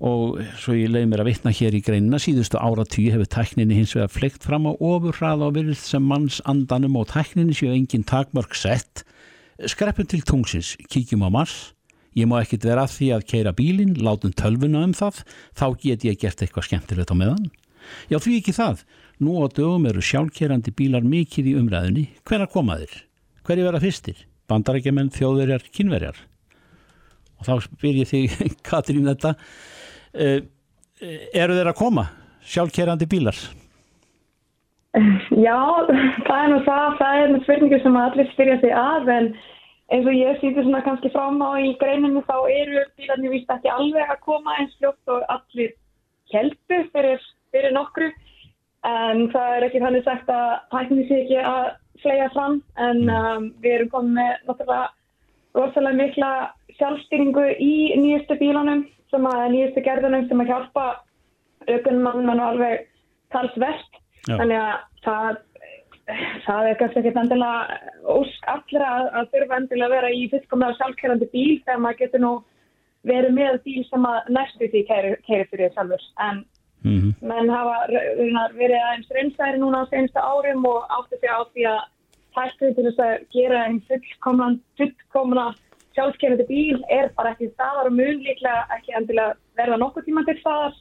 [0.02, 2.18] Og svo ég leiði mér að vitna hér í greinina.
[2.18, 6.98] Síðustu áratví hefur tækninni hins vegar fleikt fram á ofurhrað og virðist sem manns andanum
[6.98, 9.04] og tækninni séu engin takmörk sett.
[9.62, 11.70] Skreppum til tungsins, kíkjum á Mars.
[12.18, 15.22] Ég má ekkit vera að því að keira bílinn látum tölvuna um það.
[15.54, 17.46] Þá get ég gert eitthvað skemmtilegt á meðan.
[18.10, 18.82] Já því ekki það,
[19.24, 22.94] nú á dögum eru sjálfkerandi bílar mikið í umræðinni hvenær koma þeir?
[23.44, 24.22] Hverju vera fyrstir?
[24.48, 26.20] Bandarækjumenn, þjóðverjar, kynverjar
[27.38, 28.34] og þá spyr ég þig
[28.68, 30.38] Katrín þetta uh,
[31.34, 32.08] eru þeir að koma
[32.44, 33.38] sjálfkerandi bílar
[34.94, 35.58] Já,
[36.28, 39.32] það er nú það, það er nú spurningu sem allir spyrja sig að en
[39.92, 43.72] eins og ég sýti svona kannski fram á í greininu þá eru bílarnir víst ekki
[43.72, 45.74] alveg að koma eins fljótt og allir
[46.32, 48.12] heldu fyrir, fyrir nokkru
[48.88, 51.70] en það er ekki þannig sagt að tækni sé ekki að
[52.02, 54.90] flega fram en um, við erum komið með náttúrulega
[55.54, 56.30] rosalega mikla
[56.78, 60.86] sjálfstýringu í nýjustu bílanum sem að nýjustu gerðunum sem að hjálpa
[61.68, 62.86] aukunum mann alveg
[63.32, 64.00] talsvert.
[64.24, 64.72] Þannig að
[65.04, 65.38] það,
[66.46, 67.78] það er kannski ekki endilega
[68.14, 72.24] ósk allra að, að þurfa endilega að vera í fullkomlega sjálfkerrandi bíl þegar maður getur
[72.24, 72.32] nú
[73.04, 76.06] verið með bíl sem að næstu því kæri, kæri fyrir sjálfur.
[76.24, 76.42] En
[76.84, 81.82] menn hafa verið aðeins reynsæri núna á sensta árum og átti sig á því að
[82.34, 85.46] tæktu til þess að gera einn fullkomna,
[85.94, 90.36] sjálfkerrandi bíl er bara ekki staðar og mun líklega ekki endilega verða nokkuð tíma til
[90.40, 90.74] staðar.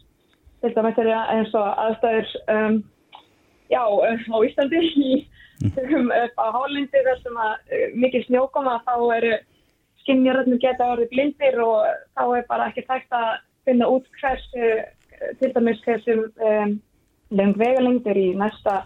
[0.64, 2.76] Dæmis er það eins og aðstæður um,
[3.70, 5.14] já, á Íslandi í
[5.84, 9.34] um, upp á Hálindi þar sem að uh, mikil snjókoma þá eru
[10.04, 11.84] skinnjaröðnum geta orðið blindir og
[12.16, 13.30] þá er bara ekki tækt að
[13.68, 14.72] finna út hversu
[15.40, 16.18] til dæmis hversu
[16.50, 16.74] um,
[17.34, 18.82] lengt vegalengd er í næsta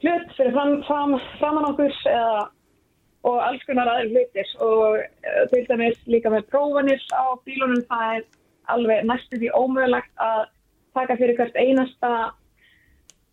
[0.00, 2.48] hlut fyrir fram, fram, framan okkur eða
[3.28, 4.52] og alls konar aðeins hlutir.
[4.64, 8.28] Og uh, til dæmis líka með prófanir á bílunum það er
[8.74, 10.44] alveg næstu því ómögulegt að
[10.96, 12.12] taka fyrir hvert einasta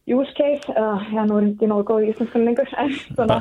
[0.08, 3.40] use case, uh, já nú er ekki nógu góð í íslenskan lengur, en svona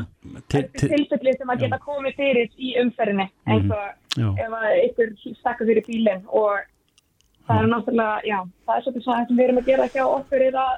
[0.51, 3.85] til, til, tilfelli sem að geta komið fyrir í umferðinni eins og
[4.17, 4.31] Já.
[4.47, 6.65] ef að ykkur stakka fyrir bílinn og
[7.47, 10.05] það er náttúrulega, já, það er svolítið svona það sem við erum að gera hjá
[10.07, 10.75] okkur er að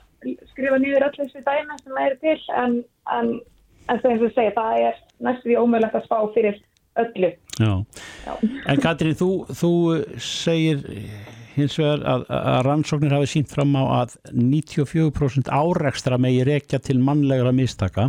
[0.51, 2.79] skrifa nýður öll þessi dæmi sem eru til en,
[3.19, 3.33] en,
[3.89, 6.61] en það eins og segja, það er næstu því ómögulegt að spá fyrir
[6.99, 7.33] öllu.
[7.59, 7.75] Já.
[8.71, 9.73] En Katrín, þú, þú
[10.23, 10.83] segir
[11.59, 17.01] hins vegar að, að rannsóknir hafi sínt fram á að 94% árekstra megi rekja til
[17.03, 18.09] mannlegra mistaka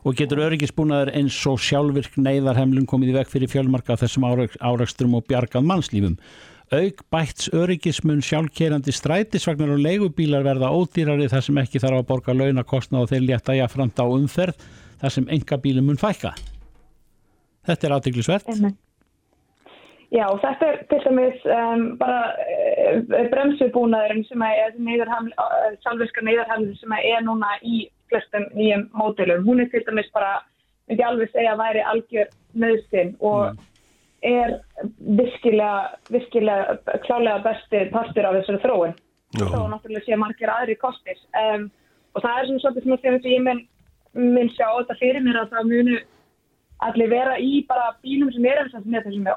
[0.00, 5.16] og getur öryggisbúnaður eins og sjálfvirk neyðarhemlum komið í veg fyrir fjölmarka þessum árek- árekstrum
[5.18, 6.14] og bjargað mannslífum.
[6.70, 12.34] Auk bætts öryggismun sjálfkerandi strætisvagnar og leigubílar verða ódýrari þar sem ekki þarf að borga
[12.36, 14.60] launakostna og þeir létta jafnframt á umferð
[15.00, 16.30] þar sem enga bílum mun fækka.
[17.66, 17.96] Þetta er.
[17.98, 18.78] Einmitt.
[20.14, 26.70] Já, þetta er til dæmis um, bara uh, bremsubúnaðurinn sem er neyðarhaml, uh, sjálfvirka neyðarhaml
[26.78, 29.42] sem er núna í flestum nýjum mótilum.
[29.46, 30.36] Hún er til dæmis bara,
[30.86, 33.58] myndi alveg segja að væri algjör nöðsinn og
[34.26, 34.54] er
[35.16, 38.94] virkilega, virkilega klálega besti partur af þessari þróun.
[39.38, 41.18] Þó náttúrulega sé margir aðri kostir.
[41.38, 41.68] Um,
[42.14, 43.62] og það er svona svolítið að þegar ég minn,
[44.14, 45.98] minn sjá þetta fyrir mér að það munu
[46.80, 49.28] allir vera í bara bílum sem eru sem er þessum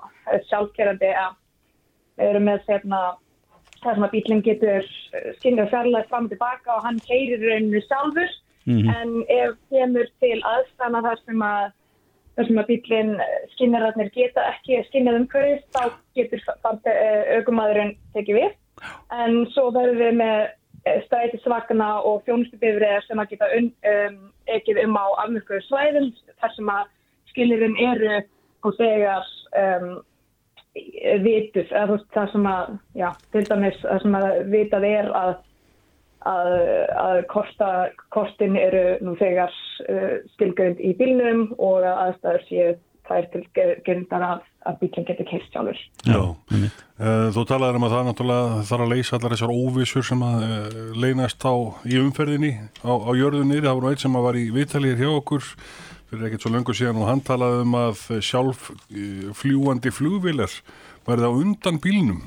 [0.50, 1.36] sjálfkerandi að
[2.18, 3.02] við erum með sérna
[3.84, 4.88] það sem að bílinn getur
[5.40, 8.32] skinnið fjarlægt fram og tilbaka og hann keirir rauninu sjálfur
[8.66, 8.90] Mhm.
[8.90, 11.72] en ef kemur til aðstæðna þar sem að
[12.36, 13.14] þar sem að bílinn
[13.54, 15.84] skinnararnir geta ekki skinnað umhverfið þá
[16.18, 16.44] getur
[17.38, 18.52] aukumæðurinn tekið við.
[19.14, 20.40] En svo verðum við með
[21.06, 24.18] strætisvagna og þjónustubifriðar sem að geta un, um,
[24.52, 26.10] ekið um á afmörkuðu svæðum
[26.42, 26.90] þar sem að
[27.32, 28.18] skilirinn eru
[28.64, 29.30] og þegar
[29.62, 29.88] um,
[31.24, 35.34] vituð, eða það sem að já, til dæmis það sem að vitað er að
[36.30, 36.56] að,
[37.00, 37.70] að kosta,
[38.14, 39.54] kostin eru nú þegar
[39.88, 43.44] uh, skilgjönd í bílnum og að aðstæður séu þær til
[43.84, 45.80] gerundar að, að bílinn getur keist sjálfur.
[46.08, 50.28] Já, uh, þú talaður um að það náttúrulega þarf að leysa allar þessar óvissur sem
[50.28, 52.54] að uh, leynast á í umferðinni
[52.84, 55.50] á, á jörðunni, það nú eitt sem að var í viðtalið hjá okkur
[56.14, 60.56] fyrir ekkert svo löngu síðan og hann talaði um að sjálf uh, fljúandi flugvilar
[61.04, 62.24] verði á undan bílnum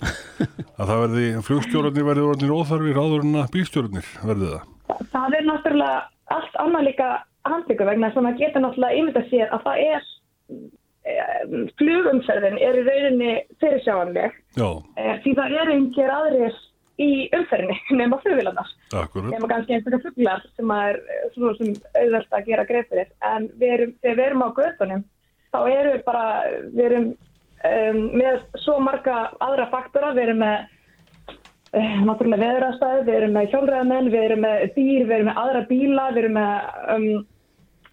[0.00, 5.04] að það verði, flugstjórnir verði orðinir óþarfir áður en að bílstjórnir verði það.
[5.12, 6.00] Það er náttúrulega
[6.36, 7.10] allt annað líka
[7.48, 10.08] handbyggu vegna sem að geta náttúrulega ímynda sér að það er
[10.54, 14.40] um, flugumferðin er í rauninni fyrirsjáanleg.
[14.56, 16.58] E, því það er einhver aðrir
[17.00, 18.72] í umferðinni nema flugvilarnar
[19.30, 21.00] nema kannski einhverja fluglar sem er
[21.34, 25.04] svona sem auðvelt að gera greifir en við erum, þegar við erum á göðunum
[25.50, 26.24] þá erum við bara
[26.66, 27.08] við erum
[27.68, 30.56] um, með svo marga aðra faktora, við erum með
[31.76, 35.62] uh, náttúrulega veðurastæði, við erum með hjólræðamenn, við erum með dýr, við erum með aðra
[35.70, 37.06] bíla, við erum með um,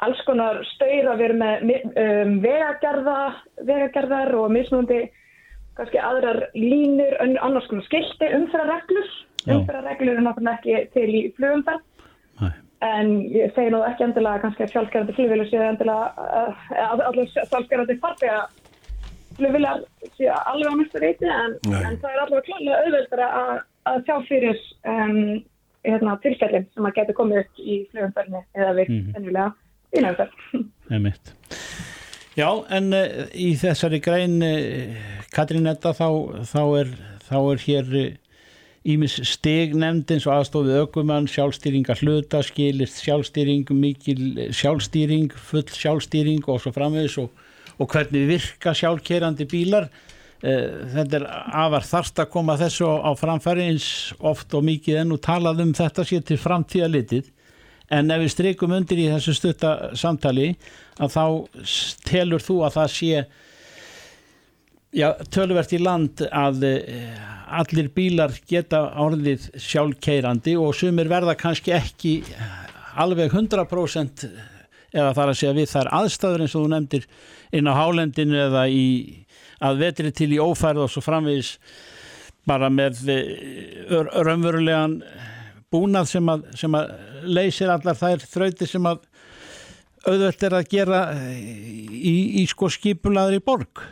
[0.08, 1.72] alls konar stöyra, við erum með
[2.06, 3.20] um, vegagerða,
[3.70, 5.02] vegagerðar og mismunandi
[5.78, 9.12] kannski aðrar línur, annars konar skilti, umfærareglur,
[9.46, 11.86] umfærareglur er náttúrulega ekki til í flugumferð.
[12.86, 17.96] En ég segi nú ekki endilega kannski að sjálfgerðandi flugvilu séu endilega, uh, allir sjálfgerðandi
[18.04, 18.44] farfega
[19.38, 19.84] flugvilar
[20.18, 23.54] séu alveg á næstu reyti en, en það er alveg klálega auðveldar að,
[23.92, 24.62] að sjá fyrir
[24.94, 25.20] um,
[25.88, 29.16] hérna, tilfellin sem að geta komið upp í flugumferðinni eða við Mhm.
[29.16, 29.50] ennilega
[29.98, 30.48] innanferð.
[30.94, 31.34] Einmitt.
[32.38, 34.98] Já, en uh, í þessari grein uh,
[35.34, 36.08] Katrín Edda þá,
[36.46, 36.92] þá, er,
[37.26, 37.94] þá er hér
[38.88, 44.22] ímis stig nefnd eins og aðstofið ökumann, sjálfstýringa hluta, skilist sjálfstýring, mikil
[44.56, 47.32] sjálfstýring, full sjálfstýring og svo framvegis og,
[47.78, 49.90] og hvernig virka sjálfkerandi bílar.
[50.38, 51.26] Uh, þetta er
[51.64, 53.88] afar þarft að koma þessu á, framfæri eins
[54.20, 57.34] oft og mikið enn og talað um þetta sér til framtíða litið
[57.94, 60.52] en ef við streikum undir í þessu stutta samtali
[61.00, 61.24] að þá
[62.08, 63.24] telur þú að það sé
[64.98, 67.26] já, töluvert í land að eh,
[67.60, 72.20] allir bílar geta orðið sjálfkeirandi og sumir verða kannski ekki
[72.98, 74.28] alveg 100%
[74.94, 77.08] eða þar að segja við þær aðstæður eins og þú nefndir
[77.58, 78.88] inn á hálendinu eða í,
[79.64, 81.56] að vetri til í ófærð og svo framvegis
[82.48, 85.02] bara með eh, raunverulegan
[85.74, 86.92] búnað sem að, að
[87.28, 89.04] leysir allar þær þrautir sem að
[90.08, 91.02] auðvöld er að gera
[91.36, 93.84] í, í sko skipulaðri borg.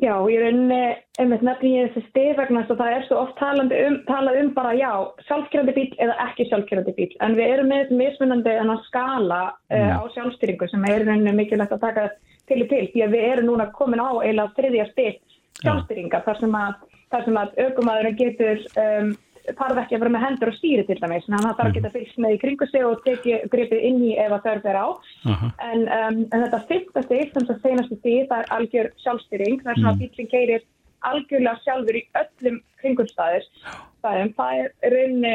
[0.00, 3.34] Já, ég rauninni, einmitt nefnir ég þessi stið vegna þess að það er svo oft
[3.36, 4.92] talandi um, talað um bara já,
[5.26, 7.08] sjálfkerandi bíl eða ekki sjálfkerandi bíl.
[7.20, 8.54] En við erum með þessi mismunandi
[8.86, 12.06] skala uh, á sjálfstýringu sem er í rauninni mikilvægt að taka
[12.48, 12.86] til og til.
[12.94, 15.20] Því að við erum núna komin á eiginlega þriðja stið
[15.60, 16.80] sjálfstýringa þar sem að,
[17.42, 19.12] að aukumæðurinn getur um,
[19.58, 21.26] þarf ekki að vera með hendur og stýri til dæmis.
[21.26, 24.02] Þannig að hann þarf að geta fylgst með í kringu sig og tekið gripið inn
[24.06, 24.86] í ef að þörf er á.
[25.70, 29.72] En, um, en þetta fyrsta stig, sem það seinasti stig, það er algjör sjálfstýring, það
[29.72, 30.66] er svona að bílinn keirir
[31.10, 33.50] algjörlega sjálfur í öllum kringumstæðir.
[34.04, 35.34] Það er, það er rauninni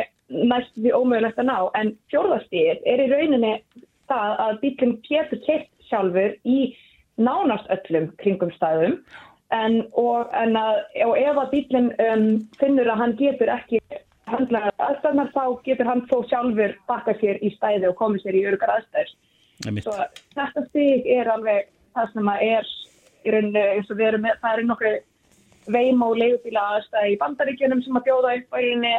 [0.49, 3.53] næst því ómögulegt að ná, en fjórðastigið er í rauninni
[4.09, 6.59] það að bílinn getur keirt sjálfur í
[7.22, 8.99] nánast öllum kringumstæðum
[9.56, 12.28] en, og, en að, og ef að bílinn um,
[12.60, 13.82] finnur að hann getur ekki
[14.30, 18.45] handla aðstæðnar þá getur hann þó sjálfur bakka sér í stæði og komið sér í
[18.49, 18.88] örgar.
[19.66, 19.86] Einmitt.
[19.86, 19.95] Svo
[20.36, 22.72] þetta stig er alveg það sem að er
[23.26, 24.95] í rauninni eins og við erum með, það er nokkru
[25.76, 28.95] veim og leigubíla aðstæði í bandaríkjunum sem að bjóða upp á í rauninni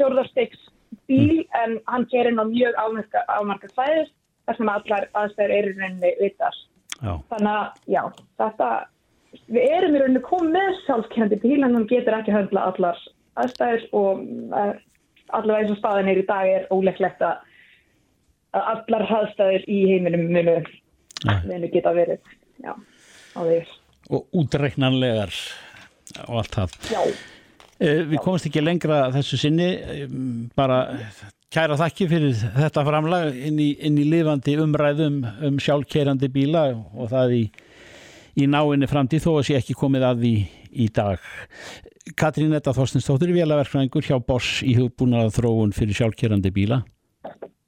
[0.00, 0.66] fjórðarstegs
[1.08, 4.12] bíl en hann gerir ná mjög afmarka svæðis
[4.46, 6.58] þar sem allar aðstæður eru í rauninni vitar.
[7.02, 7.14] Já.
[7.30, 8.02] Þannig að já,
[8.40, 8.68] þetta
[9.52, 13.00] við erum í rauninni komið með sjálfkerrandi bíl en hann getur ekki höndla allar
[13.42, 14.22] aðstæður og
[14.52, 14.72] uh,
[15.32, 17.36] allavega eins og staðin er í dag er óleiklegt að
[18.52, 20.58] allar aðstæður í heiminum munu,
[21.48, 22.20] munu geta verið
[22.60, 23.62] já, á því
[24.12, 25.30] Og útreiknanlegar
[26.26, 26.72] og allt það.
[26.90, 27.00] Já.
[27.80, 30.10] Eh, Við komumst ekki lengra þessu sinni, eh,
[30.58, 30.82] bara
[31.52, 37.10] kæra þakki fyrir þetta framlag inn í, inn í lifandi umræðum um sjálfkerandi bíla og
[37.12, 37.42] það í,
[38.38, 40.34] í náinni framtíð þó að sé ekki komið að því
[40.72, 41.18] í dag.
[42.18, 46.82] Katrín Etta Þorstinsdóttir, vélaverkfræðingur hjá Boss í hugbúnað þróun fyrir sjálfkerandi bíla.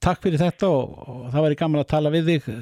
[0.05, 2.57] Takk fyrir þetta og, og það væri gaman að tala við þig eh,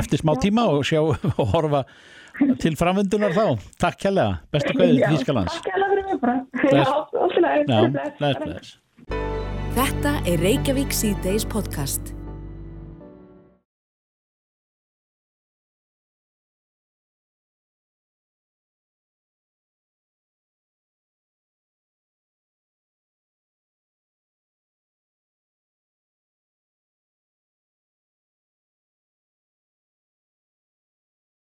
[0.00, 1.82] eftir smá tíma og sjá og horfa
[2.62, 3.46] til framöndunar þá.
[3.82, 5.54] Takk kærlega, bestu kveðið Já, til Þýskalands.
[5.56, 6.36] Takk hérlega fyrir mig bara.
[9.76, 12.15] Þetta er Reykjavík C-Days podcast.